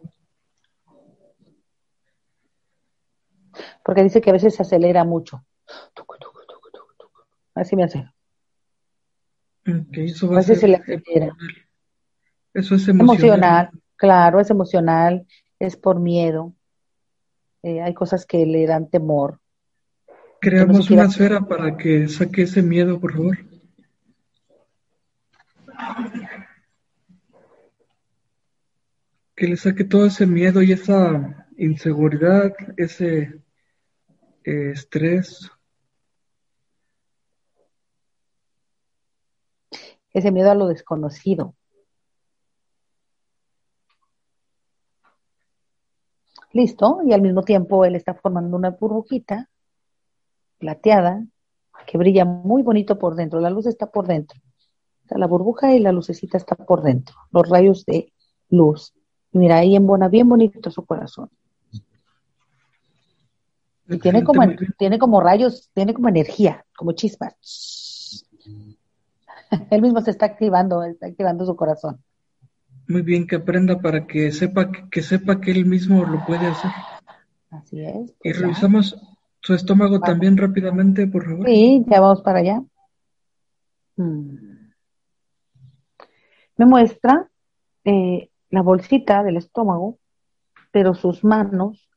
porque 3.84 4.04
dice 4.04 4.22
que 4.22 4.30
a 4.30 4.34
veces 4.34 4.56
se 4.56 4.64
acelera 4.64 5.04
mucho. 5.04 5.46
Así 7.54 7.76
me 7.76 7.84
hace. 7.84 8.08
Okay, 9.62 10.06
eso 10.06 10.28
va 10.28 10.36
a, 10.36 10.38
veces 10.40 10.60
se 10.60 10.68
le 10.68 10.78
acelera. 10.78 11.36
Eso 12.54 12.76
es 12.76 12.88
emocional. 12.88 13.70
emocional. 13.70 13.83
Claro, 14.04 14.42
es 14.42 14.50
emocional, 14.50 15.26
es 15.60 15.78
por 15.78 15.98
miedo. 15.98 16.54
Eh, 17.62 17.82
hay 17.82 17.94
cosas 17.94 18.26
que 18.26 18.46
le 18.46 18.68
dan 18.68 18.90
temor. 18.90 19.40
Creamos 20.42 20.92
una 20.92 21.06
esfera 21.06 21.40
para 21.40 21.78
que 21.78 22.10
saque 22.10 22.42
ese 22.42 22.62
miedo, 22.62 23.00
por 23.00 23.14
favor. 23.14 23.38
Que 29.38 29.48
le 29.48 29.56
saque 29.56 29.86
todo 29.86 30.08
ese 30.08 30.28
miedo 30.28 30.62
y 30.62 30.74
esa 30.74 31.48
inseguridad, 31.56 32.52
ese 32.76 33.42
eh, 34.44 34.72
estrés. 34.74 35.50
Ese 40.12 40.30
miedo 40.34 40.52
a 40.52 40.56
lo 40.56 40.68
desconocido. 40.68 41.56
Listo, 46.54 47.00
y 47.04 47.14
al 47.14 47.22
mismo 47.22 47.42
tiempo 47.42 47.84
él 47.84 47.96
está 47.96 48.14
formando 48.14 48.56
una 48.56 48.70
burbujita 48.70 49.50
plateada 50.60 51.26
que 51.88 51.98
brilla 51.98 52.26
muy 52.26 52.62
bonito 52.62 52.98
por 53.00 53.16
dentro. 53.16 53.40
La 53.40 53.50
luz 53.50 53.66
está 53.66 53.88
por 53.88 54.08
dentro. 54.08 54.40
la 55.10 55.28
burbuja 55.28 55.74
y 55.74 55.80
la 55.80 55.92
lucecita 55.92 56.38
está 56.38 56.56
por 56.56 56.84
dentro. 56.84 57.16
Los 57.32 57.50
rayos 57.50 57.86
de 57.86 58.14
luz. 58.50 58.94
Mira, 59.32 59.58
ahí 59.58 59.76
embona 59.76 60.08
bien 60.08 60.30
bonito 60.30 60.70
su 60.70 60.86
corazón. 60.86 61.30
Y 63.90 63.98
tiene 63.98 64.24
como, 64.24 64.44
tiene 64.78 64.98
como 64.98 65.20
rayos, 65.22 65.70
tiene 65.74 65.94
como 65.94 66.08
energía, 66.08 66.66
como 66.78 66.94
chispas. 66.94 68.28
Él 69.72 69.82
mismo 69.82 70.02
se 70.02 70.12
está 70.12 70.28
activando, 70.28 70.84
está 70.84 71.08
activando 71.08 71.46
su 71.46 71.56
corazón. 71.56 72.04
Muy 72.88 73.02
bien, 73.02 73.28
que 73.28 73.38
aprenda 73.38 73.80
para 73.80 74.06
que 74.06 74.32
sepa 74.32 74.72
que, 74.72 75.02
sepa 75.02 75.40
que 75.40 75.52
él 75.52 75.66
mismo 75.66 76.06
lo 76.06 76.24
puede 76.26 76.48
hacer. 76.48 76.72
Así 77.50 77.84
es. 77.84 78.12
y 78.24 78.32
pues 78.32 78.40
revisamos 78.40 78.96
su 79.42 79.54
estómago 79.54 80.00
también 80.00 80.38
rápidamente, 80.38 81.08
por 81.08 81.26
favor. 81.26 81.46
Sí, 81.46 81.84
ya 81.88 82.00
vamos 82.00 82.22
para 82.22 82.40
allá. 82.40 82.62
Me 83.96 84.66
muestra 86.66 87.30
eh, 87.84 88.30
la 88.50 88.62
bolsita 88.62 89.24
del 89.24 89.38
estómago, 89.38 90.00
pero 90.72 90.94
sus 90.94 91.24
manos 91.24 91.90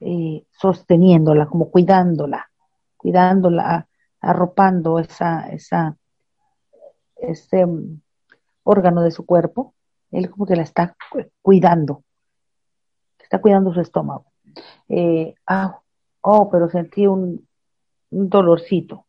eh, 0.00 0.44
sosteniéndola, 0.50 1.46
como 1.46 1.70
cuidándola, 1.70 2.50
cuidándola, 2.96 3.88
arropando 4.20 4.98
esa, 4.98 5.48
esa, 5.50 5.96
ese 7.16 7.66
órgano 8.62 9.02
de 9.02 9.10
su 9.10 9.26
cuerpo. 9.26 9.74
Él 10.14 10.30
como 10.30 10.46
que 10.46 10.56
la 10.56 10.62
está 10.62 10.96
cuidando, 11.42 12.04
está 13.18 13.40
cuidando 13.40 13.72
su 13.74 13.80
estómago. 13.80 14.26
Eh, 14.88 15.34
ah, 15.46 15.80
Oh, 16.26 16.48
pero 16.50 16.70
sentí 16.70 17.06
un, 17.06 17.46
dolorcito. 18.10 19.04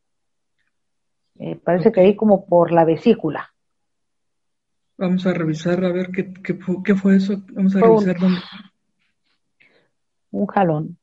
Eh, 1.39 1.55
parece 1.55 1.89
que 1.93 2.01
ahí 2.01 2.15
como 2.15 2.45
por 2.45 2.73
la 2.73 2.83
vesícula. 2.83 3.53
Vamos 4.97 5.25
a 5.25 5.33
revisar 5.33 5.85
a 5.85 5.93
ver 5.93 6.09
qué, 6.11 6.33
qué, 6.33 6.95
fue 6.95 7.15
eso. 7.15 7.41
Vamos 7.53 7.73
a 7.77 7.79
revisar 7.79 8.17
un, 8.21 8.35
Un 10.31 10.45
jalón. 10.47 10.97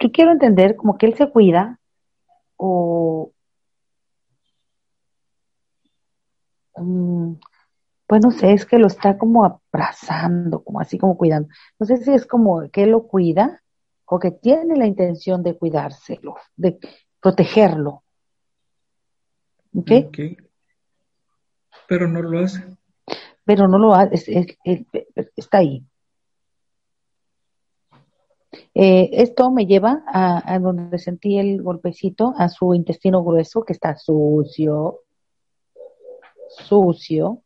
Yo 0.00 0.12
quiero 0.12 0.30
entender 0.30 0.76
como 0.76 0.98
que 0.98 1.06
él 1.06 1.16
se 1.16 1.28
cuida 1.28 1.80
o 2.56 3.32
mm, 6.65 6.65
pues 8.06 8.22
no 8.22 8.30
sé, 8.30 8.52
es 8.52 8.66
que 8.66 8.78
lo 8.78 8.86
está 8.86 9.18
como 9.18 9.44
abrazando, 9.44 10.62
como 10.62 10.80
así 10.80 10.98
como 10.98 11.16
cuidando. 11.16 11.48
No 11.78 11.86
sé 11.86 11.96
si 11.98 12.12
es 12.12 12.26
como 12.26 12.68
que 12.70 12.86
lo 12.86 13.06
cuida 13.06 13.62
o 14.04 14.18
que 14.18 14.30
tiene 14.30 14.76
la 14.76 14.86
intención 14.86 15.42
de 15.42 15.56
cuidárselo, 15.56 16.36
de 16.56 16.78
protegerlo. 17.20 18.04
¿Ok? 19.74 19.90
Pero 21.88 22.08
no 22.08 22.22
lo 22.22 22.40
hace. 22.40 22.64
Pero 23.44 23.68
no 23.68 23.78
lo 23.78 23.94
hace, 23.94 24.46
está 25.36 25.58
ahí. 25.58 25.84
Eh, 28.74 29.10
esto 29.12 29.50
me 29.50 29.66
lleva 29.66 30.02
a, 30.06 30.54
a, 30.54 30.58
donde 30.58 30.98
sentí 30.98 31.38
el 31.38 31.62
golpecito, 31.62 32.34
a 32.36 32.48
su 32.48 32.74
intestino 32.74 33.22
grueso 33.22 33.64
que 33.64 33.72
está 33.72 33.96
sucio, 33.96 35.00
sucio, 36.64 37.42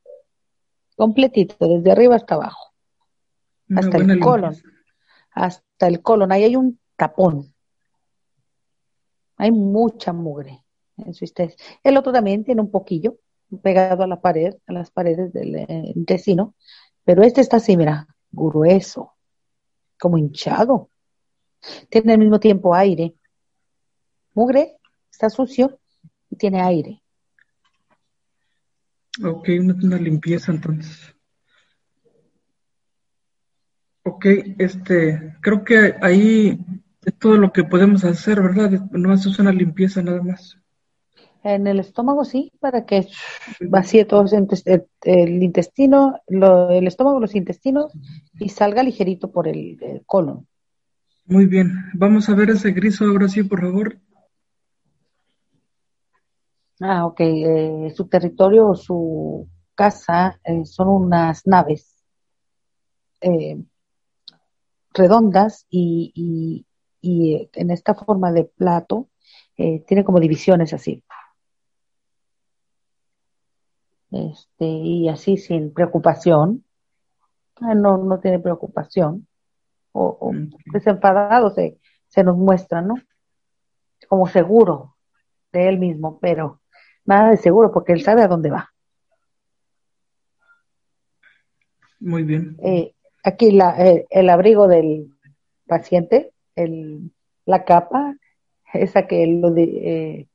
completito, 0.96 1.68
desde 1.68 1.92
arriba 1.92 2.16
hasta 2.16 2.34
abajo, 2.34 2.72
hasta 3.74 3.96
el 3.98 4.20
colon, 4.20 4.56
hasta 5.32 5.86
el 5.86 6.02
colon, 6.02 6.32
ahí 6.32 6.44
hay 6.44 6.56
un 6.56 6.78
tapón, 6.96 7.54
hay 9.36 9.50
mucha 9.50 10.12
mugre 10.12 10.62
en 10.98 11.14
su 11.14 11.24
El 11.82 11.96
otro 11.96 12.12
también 12.12 12.44
tiene 12.44 12.60
un 12.60 12.70
poquillo 12.70 13.16
pegado 13.62 14.04
a 14.04 14.06
la 14.06 14.20
pared, 14.20 14.54
a 14.66 14.72
las 14.72 14.90
paredes 14.90 15.32
del 15.32 15.56
eh, 15.56 15.92
intestino, 15.94 16.54
pero 17.04 17.22
este 17.22 17.40
está 17.40 17.56
así, 17.56 17.76
mira, 17.76 18.06
grueso, 18.30 19.14
como 19.98 20.18
hinchado. 20.18 20.90
Tiene 21.88 22.12
al 22.12 22.18
mismo 22.18 22.38
tiempo 22.38 22.74
aire. 22.74 23.14
Mugre, 24.34 24.78
está 25.10 25.28
sucio 25.28 25.78
y 26.30 26.36
tiene 26.36 26.60
aire. 26.60 27.02
Ok, 29.24 29.48
una, 29.60 29.96
limpieza 29.98 30.52
entonces. 30.52 31.14
Ok, 34.04 34.26
este, 34.58 35.36
creo 35.40 35.64
que 35.64 35.94
ahí 36.00 36.58
es 37.04 37.18
todo 37.18 37.36
lo 37.36 37.52
que 37.52 37.64
podemos 37.64 38.04
hacer, 38.04 38.40
¿verdad? 38.40 38.70
No 38.92 39.12
es 39.12 39.38
una 39.38 39.52
limpieza 39.52 40.02
nada 40.02 40.22
más. 40.22 40.56
En 41.42 41.66
el 41.66 41.80
estómago 41.80 42.24
sí, 42.24 42.52
para 42.60 42.84
que 42.84 43.08
vacíe 43.60 44.04
todo 44.04 44.24
el, 45.04 45.42
intestino, 45.42 46.20
el 46.26 46.86
estómago, 46.86 47.18
los 47.18 47.34
intestinos 47.34 47.92
y 48.38 48.50
salga 48.50 48.82
ligerito 48.82 49.32
por 49.32 49.48
el, 49.48 49.78
el, 49.80 50.02
colon. 50.04 50.46
Muy 51.24 51.46
bien, 51.46 51.72
vamos 51.94 52.28
a 52.28 52.34
ver 52.34 52.50
ese 52.50 52.72
gris 52.72 53.00
ahora 53.00 53.28
sí, 53.28 53.42
por 53.42 53.60
favor. 53.60 53.98
Ah, 56.80 57.06
ok. 57.06 57.20
Eh, 57.20 57.92
su 57.94 58.08
territorio 58.08 58.68
o 58.68 58.74
su 58.74 59.48
casa 59.74 60.40
eh, 60.44 60.64
son 60.64 60.88
unas 60.88 61.46
naves 61.46 62.02
eh, 63.20 63.62
redondas 64.94 65.66
y, 65.70 66.66
en 67.02 67.70
esta 67.70 67.94
forma 67.94 68.32
de 68.32 68.44
plato 68.44 69.08
tiene 69.56 70.04
como 70.04 70.20
divisiones 70.20 70.72
así. 70.72 71.02
Este, 74.10 74.64
y 74.64 75.08
así 75.08 75.36
sin 75.36 75.72
preocupación. 75.72 76.64
Ah, 77.60 77.74
no, 77.74 77.98
no 77.98 78.20
tiene 78.20 78.38
preocupación. 78.38 79.26
O, 79.92 80.16
o 80.20 80.32
desenfadado 80.72 81.50
se, 81.50 81.78
se 82.08 82.24
nos 82.24 82.36
muestra, 82.36 82.82
¿no? 82.82 82.94
Como 84.08 84.26
seguro 84.28 84.96
de 85.52 85.68
él 85.68 85.78
mismo, 85.78 86.18
pero 86.20 86.59
nada 87.04 87.30
de 87.30 87.36
seguro 87.36 87.72
porque 87.72 87.92
él 87.92 88.02
sabe 88.02 88.22
a 88.22 88.28
dónde 88.28 88.50
va. 88.50 88.70
Muy 92.00 92.22
bien. 92.22 92.56
Eh, 92.62 92.94
aquí 93.22 93.52
la, 93.52 93.76
eh, 93.86 94.06
el 94.10 94.30
abrigo 94.30 94.68
del 94.68 95.12
paciente, 95.66 96.32
el, 96.56 97.12
la 97.44 97.64
capa, 97.64 98.16
esa 98.72 99.06
que, 99.06 99.26
lo 99.26 99.54
eh, 99.56 100.26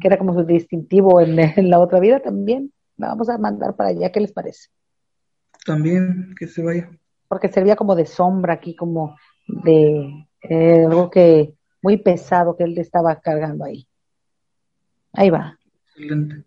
que 0.00 0.06
era 0.06 0.18
como 0.18 0.34
su 0.34 0.44
distintivo 0.44 1.20
en, 1.22 1.70
la 1.70 1.80
otra 1.80 1.98
vida 1.98 2.20
también, 2.20 2.72
la 2.96 3.08
vamos 3.08 3.28
a 3.28 3.38
mandar 3.38 3.74
para 3.74 3.90
allá. 3.90 4.12
¿Qué 4.12 4.20
les 4.20 4.32
parece? 4.32 4.68
También 5.64 6.34
que 6.38 6.46
se 6.46 6.62
vaya. 6.62 6.90
Porque 7.28 7.48
servía 7.48 7.76
como 7.76 7.94
de 7.94 8.06
sombra 8.06 8.54
aquí, 8.54 8.74
como 8.74 9.16
de 9.46 10.26
algo 10.84 11.10
que 11.10 11.54
muy 11.82 11.96
pesado 11.98 12.56
que 12.56 12.64
él 12.64 12.78
estaba 12.78 13.20
cargando 13.20 13.64
ahí. 13.64 13.86
Ahí 15.12 15.30
va. 15.30 15.57
Excelente. 15.98 16.44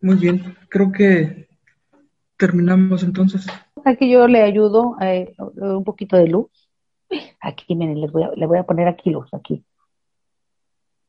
Muy 0.00 0.16
bien, 0.16 0.56
creo 0.70 0.90
que 0.90 1.46
terminamos 2.38 3.02
entonces. 3.02 3.46
Aquí 3.84 4.10
yo 4.10 4.26
le 4.28 4.42
ayudo 4.42 4.96
eh, 5.02 5.34
un 5.38 5.84
poquito 5.84 6.16
de 6.16 6.26
luz. 6.26 6.50
Aquí, 7.38 7.74
miren, 7.74 8.00
le 8.00 8.06
voy, 8.08 8.22
a, 8.22 8.30
le 8.34 8.46
voy 8.46 8.58
a 8.58 8.64
poner 8.64 8.88
aquí 8.88 9.10
luz, 9.10 9.28
aquí. 9.34 9.62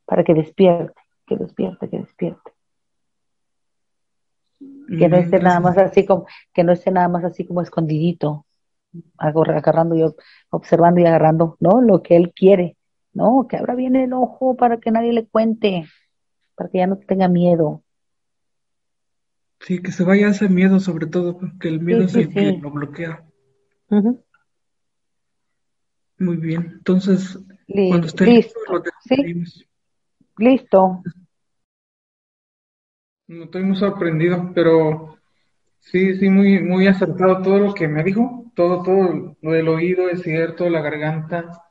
Para 0.05 0.25
que 0.25 0.33
despierte, 0.33 0.93
que 1.25 1.37
despierte, 1.37 1.89
que 1.89 1.99
despierte. 1.99 2.51
Que 4.59 5.07
no 5.07 5.17
esté 5.17 5.39
nada 5.39 5.61
más 5.61 5.77
así 5.77 6.05
como, 6.05 6.27
que 6.53 6.65
no 6.65 6.73
esté 6.73 6.91
nada 6.91 7.07
más 7.07 7.23
así 7.23 7.45
como 7.45 7.61
escondidito, 7.61 8.45
agarrando 9.17 9.95
y 9.95 10.03
observando 10.49 10.99
y 10.99 11.05
agarrando, 11.05 11.55
¿no? 11.61 11.81
Lo 11.81 12.03
que 12.03 12.17
él 12.17 12.33
quiere, 12.33 12.75
¿no? 13.13 13.47
Que 13.47 13.55
abra 13.55 13.73
bien 13.73 13.95
el 13.95 14.11
ojo 14.11 14.57
para 14.57 14.79
que 14.79 14.91
nadie 14.91 15.13
le 15.13 15.27
cuente 15.27 15.85
para 16.57 16.69
que 16.69 16.79
ya 16.79 16.87
no 16.87 16.97
tenga 16.97 17.29
miedo. 17.29 17.83
Sí, 19.59 19.81
que 19.81 19.91
se 19.91 20.03
vaya 20.03 20.29
ese 20.29 20.49
miedo 20.49 20.79
sobre 20.79 21.05
todo, 21.07 21.37
porque 21.37 21.67
el 21.67 21.79
miedo 21.81 22.03
es 22.03 22.15
el 22.15 22.29
que 22.33 22.51
lo 22.53 22.71
bloquea. 22.71 23.23
Muy 26.19 26.37
bien. 26.37 26.73
Entonces, 26.77 27.37
Li- 27.67 27.89
cuando 27.89 28.07
esté 28.07 28.25
listo. 28.25 28.59
listo, 28.59 28.73
lo 28.73 28.83
Sí, 29.07 29.43
listo. 30.37 31.03
No 33.27 33.43
estoy 33.45 33.63
muy 33.63 33.75
sorprendido, 33.75 34.51
pero 34.55 35.17
sí, 35.79 36.15
sí, 36.17 36.29
muy, 36.29 36.61
muy 36.61 36.87
acertado 36.87 37.41
todo 37.41 37.59
lo 37.59 37.73
que 37.73 37.87
me 37.87 38.03
dijo. 38.03 38.45
Todo, 38.55 38.83
todo 38.83 39.37
lo 39.41 39.51
del 39.51 39.69
oído 39.69 40.09
es 40.09 40.23
cierto, 40.23 40.69
la 40.69 40.81
garganta, 40.81 41.63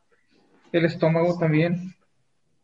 el 0.73 0.85
estómago 0.87 1.39
también. 1.39 1.95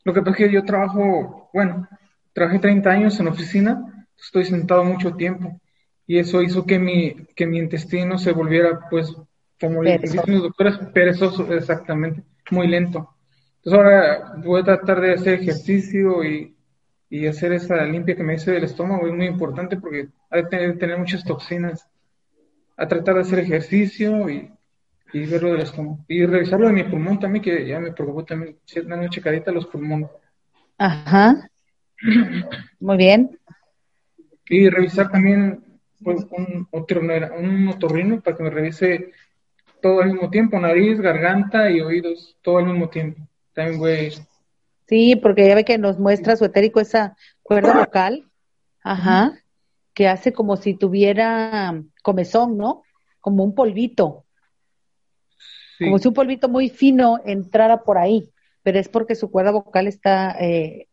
Lo 0.04 0.14
que 0.14 0.20
pasa 0.22 0.32
es 0.32 0.36
que 0.38 0.52
yo 0.52 0.64
trabajo, 0.64 1.50
bueno, 1.54 1.88
trabajé 2.32 2.58
30 2.58 2.90
años 2.90 3.18
en 3.20 3.28
oficina, 3.28 4.06
estoy 4.18 4.44
sentado 4.44 4.84
mucho 4.84 5.14
tiempo 5.14 5.60
y 6.06 6.18
eso 6.18 6.42
hizo 6.42 6.66
que 6.66 6.78
mi, 6.78 7.26
que 7.34 7.46
mi 7.46 7.58
intestino 7.58 8.18
se 8.18 8.32
volviera, 8.32 8.80
pues, 8.90 9.14
como 9.60 9.82
le 9.82 9.98
dicen 9.98 10.22
los 10.26 10.42
doctores, 10.42 10.78
perezoso, 10.92 11.52
exactamente, 11.52 12.22
muy 12.50 12.66
lento. 12.66 13.14
Entonces 13.56 13.78
ahora 13.78 14.34
voy 14.44 14.60
a 14.60 14.64
tratar 14.64 15.00
de 15.00 15.14
hacer 15.14 15.34
ejercicio 15.34 16.24
y, 16.24 16.56
y 17.08 17.26
hacer 17.26 17.52
esa 17.52 17.84
limpia 17.84 18.16
que 18.16 18.22
me 18.24 18.32
dice 18.32 18.50
del 18.50 18.64
estómago, 18.64 19.06
es 19.06 19.14
muy 19.14 19.26
importante 19.26 19.76
porque 19.76 20.08
hay 20.30 20.42
que 20.42 20.48
tener, 20.48 20.78
tener 20.78 20.98
muchas 20.98 21.24
toxinas. 21.24 21.86
A 22.76 22.88
tratar 22.88 23.16
de 23.16 23.20
hacer 23.20 23.38
ejercicio 23.38 24.28
y, 24.28 24.50
y 25.12 25.26
ver 25.26 25.42
lo 25.42 25.52
del 25.52 25.60
estómago. 25.60 25.98
Y 26.08 26.24
revisar 26.24 26.58
lo 26.58 26.68
de 26.68 26.72
mi 26.72 26.84
pulmón 26.84 27.20
también, 27.20 27.44
que 27.44 27.66
ya 27.66 27.78
me 27.78 27.92
preocupó 27.92 28.24
también, 28.24 28.56
sí, 28.64 28.80
una 28.80 28.96
a 28.96 29.50
los 29.52 29.66
pulmones. 29.66 30.08
Ajá. 30.78 31.48
Muy 32.80 32.96
bien. 32.96 33.38
Y 34.48 34.68
revisar 34.68 35.10
también 35.10 35.62
pues, 36.02 36.26
un, 36.30 36.66
otorrino- 36.70 37.32
un 37.38 37.68
otorrino 37.68 38.20
para 38.20 38.36
que 38.36 38.42
me 38.42 38.50
revise 38.50 39.12
todo 39.80 40.00
al 40.02 40.12
mismo 40.12 40.30
tiempo, 40.30 40.58
nariz, 40.58 41.00
garganta 41.00 41.70
y 41.70 41.80
oídos, 41.80 42.36
todo 42.42 42.58
al 42.58 42.66
mismo 42.66 42.88
tiempo. 42.88 43.20
También 43.52 43.78
voy, 43.78 44.12
Sí, 44.88 45.16
porque 45.16 45.46
ya 45.46 45.54
ve 45.54 45.64
que 45.64 45.78
nos 45.78 45.98
muestra 45.98 46.36
su 46.36 46.44
etérico 46.44 46.80
esa 46.80 47.16
cuerda 47.42 47.72
vocal, 47.84 48.24
ajá, 48.82 49.38
que 49.94 50.08
hace 50.08 50.32
como 50.32 50.56
si 50.56 50.74
tuviera 50.74 51.82
comezón, 52.02 52.58
¿no? 52.58 52.82
Como 53.20 53.44
un 53.44 53.54
polvito, 53.54 54.24
sí, 55.78 55.84
como 55.84 55.98
si 55.98 56.08
un 56.08 56.14
polvito 56.14 56.48
muy 56.48 56.68
fino 56.68 57.20
entrara 57.24 57.84
por 57.84 57.96
ahí, 57.96 58.30
pero 58.62 58.78
es 58.78 58.88
porque 58.88 59.14
su 59.14 59.30
cuerda 59.30 59.50
vocal 59.52 59.86
está 59.86 60.36
eh, 60.40 60.88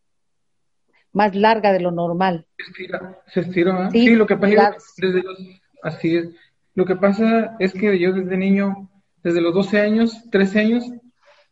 más 1.14 1.36
larga 1.36 1.74
de 1.74 1.80
lo 1.80 1.92
normal. 1.92 2.46
se 2.58 2.64
estira, 2.72 3.20
se 3.28 3.40
estira, 3.42 3.74
¿verdad? 3.74 3.90
Sí, 3.92 4.08
Sí, 4.08 4.16
lo 4.16 4.26
que 4.28 4.38
pasa 4.38 4.54
la- 4.54 4.70
es 4.78 4.94
que 4.96 5.08
desde 5.08 5.24
los, 5.24 5.40
así 5.84 6.16
es. 6.18 6.30
Lo 6.76 6.86
que 6.86 6.96
pasa 6.96 7.56
es 7.60 7.74
que 7.74 7.98
yo 8.00 8.14
desde 8.14 8.38
niño, 8.38 8.90
desde 9.24 9.42
los 9.42 9.54
12 9.54 9.80
años, 9.82 10.30
13 10.30 10.60
años, 10.60 10.86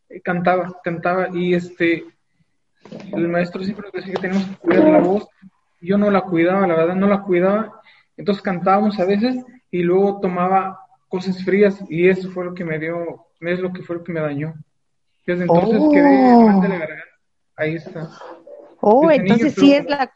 eh, 0.09 0.21
cantaba, 0.21 0.79
cantaba 0.83 1.29
y 1.33 1.53
este, 1.53 2.05
el 3.13 3.27
maestro 3.27 3.63
siempre 3.63 3.85
nos 3.85 3.93
decía 3.93 4.13
que 4.13 4.21
tenemos 4.21 4.45
que 4.45 4.55
cuidar 4.57 4.89
la 4.89 4.99
voz. 4.99 5.27
Yo 5.81 5.97
no 5.97 6.09
la 6.11 6.21
cuidaba, 6.21 6.65
la 6.67 6.75
verdad, 6.75 6.95
no 6.95 7.07
la 7.07 7.21
cuidaba. 7.23 7.81
Entonces 8.15 8.41
cantábamos 8.41 8.99
a 8.99 9.05
veces 9.05 9.35
y 9.69 9.83
luego 9.83 10.19
tomaba 10.21 10.79
cosas 11.09 11.43
frías 11.43 11.79
y 11.89 12.07
eso 12.07 12.29
fue 12.31 12.45
lo 12.45 12.53
que 12.53 12.63
me 12.65 12.79
dio, 12.79 13.25
es 13.41 13.59
lo 13.59 13.71
que 13.73 13.81
fue 13.83 13.97
lo 13.97 14.03
que 14.03 14.11
me 14.13 14.21
dañó. 14.21 14.53
Desde 15.25 15.41
entonces 15.43 15.77
Oh. 15.81 15.91
quedé 15.91 16.45
mal 16.45 16.61
de 16.61 16.69
la 16.69 16.77
garganta. 16.77 17.03
Ahí 17.57 17.75
está. 17.75 18.09
Oh, 18.81 19.09
niño, 19.09 19.21
entonces 19.21 19.53
sí 19.53 19.73
es 19.73 19.85
la, 19.89 20.11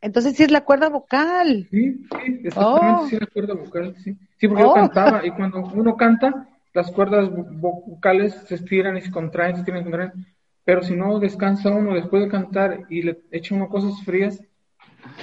entonces 0.00 0.36
sí 0.36 0.42
es 0.44 0.50
la 0.50 0.64
cuerda 0.64 0.88
vocal. 0.88 1.68
Sí, 1.70 1.92
sí, 2.24 2.40
exactamente, 2.44 3.02
Oh. 3.02 3.06
sí, 3.08 3.16
la 3.18 3.26
cuerda 3.26 3.54
vocal, 3.54 3.94
sí. 4.02 4.16
Sí, 4.38 4.48
porque 4.48 4.62
yo 4.62 4.70
Oh. 4.70 4.74
cantaba 4.74 5.24
y 5.26 5.30
cuando 5.36 5.58
uno 5.74 5.96
canta, 5.96 6.48
las 6.72 6.90
cuerdas 6.92 7.28
vo- 7.30 7.84
vocales 7.86 8.34
se 8.46 8.54
estiran 8.56 8.96
y 8.96 9.02
se 9.02 9.10
contraen, 9.10 9.54
se 9.56 9.60
estiran 9.60 9.80
y 9.80 9.84
se 9.84 9.90
contraen. 9.90 10.26
Pero 10.64 10.82
si 10.82 10.94
no 10.94 11.18
descansa 11.18 11.70
uno 11.70 11.94
después 11.94 12.22
de 12.22 12.28
cantar 12.28 12.80
y 12.88 13.02
le 13.02 13.18
echa 13.30 13.54
uno 13.54 13.68
cosas 13.68 14.02
frías, 14.04 14.40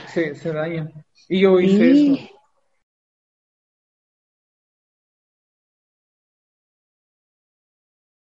se, 0.08 0.36
se 0.36 0.52
dañan. 0.52 0.92
Y 1.30 1.42
yo 1.42 1.60
hice 1.60 1.94
Sí. 1.94 2.14
eso. 2.14 2.37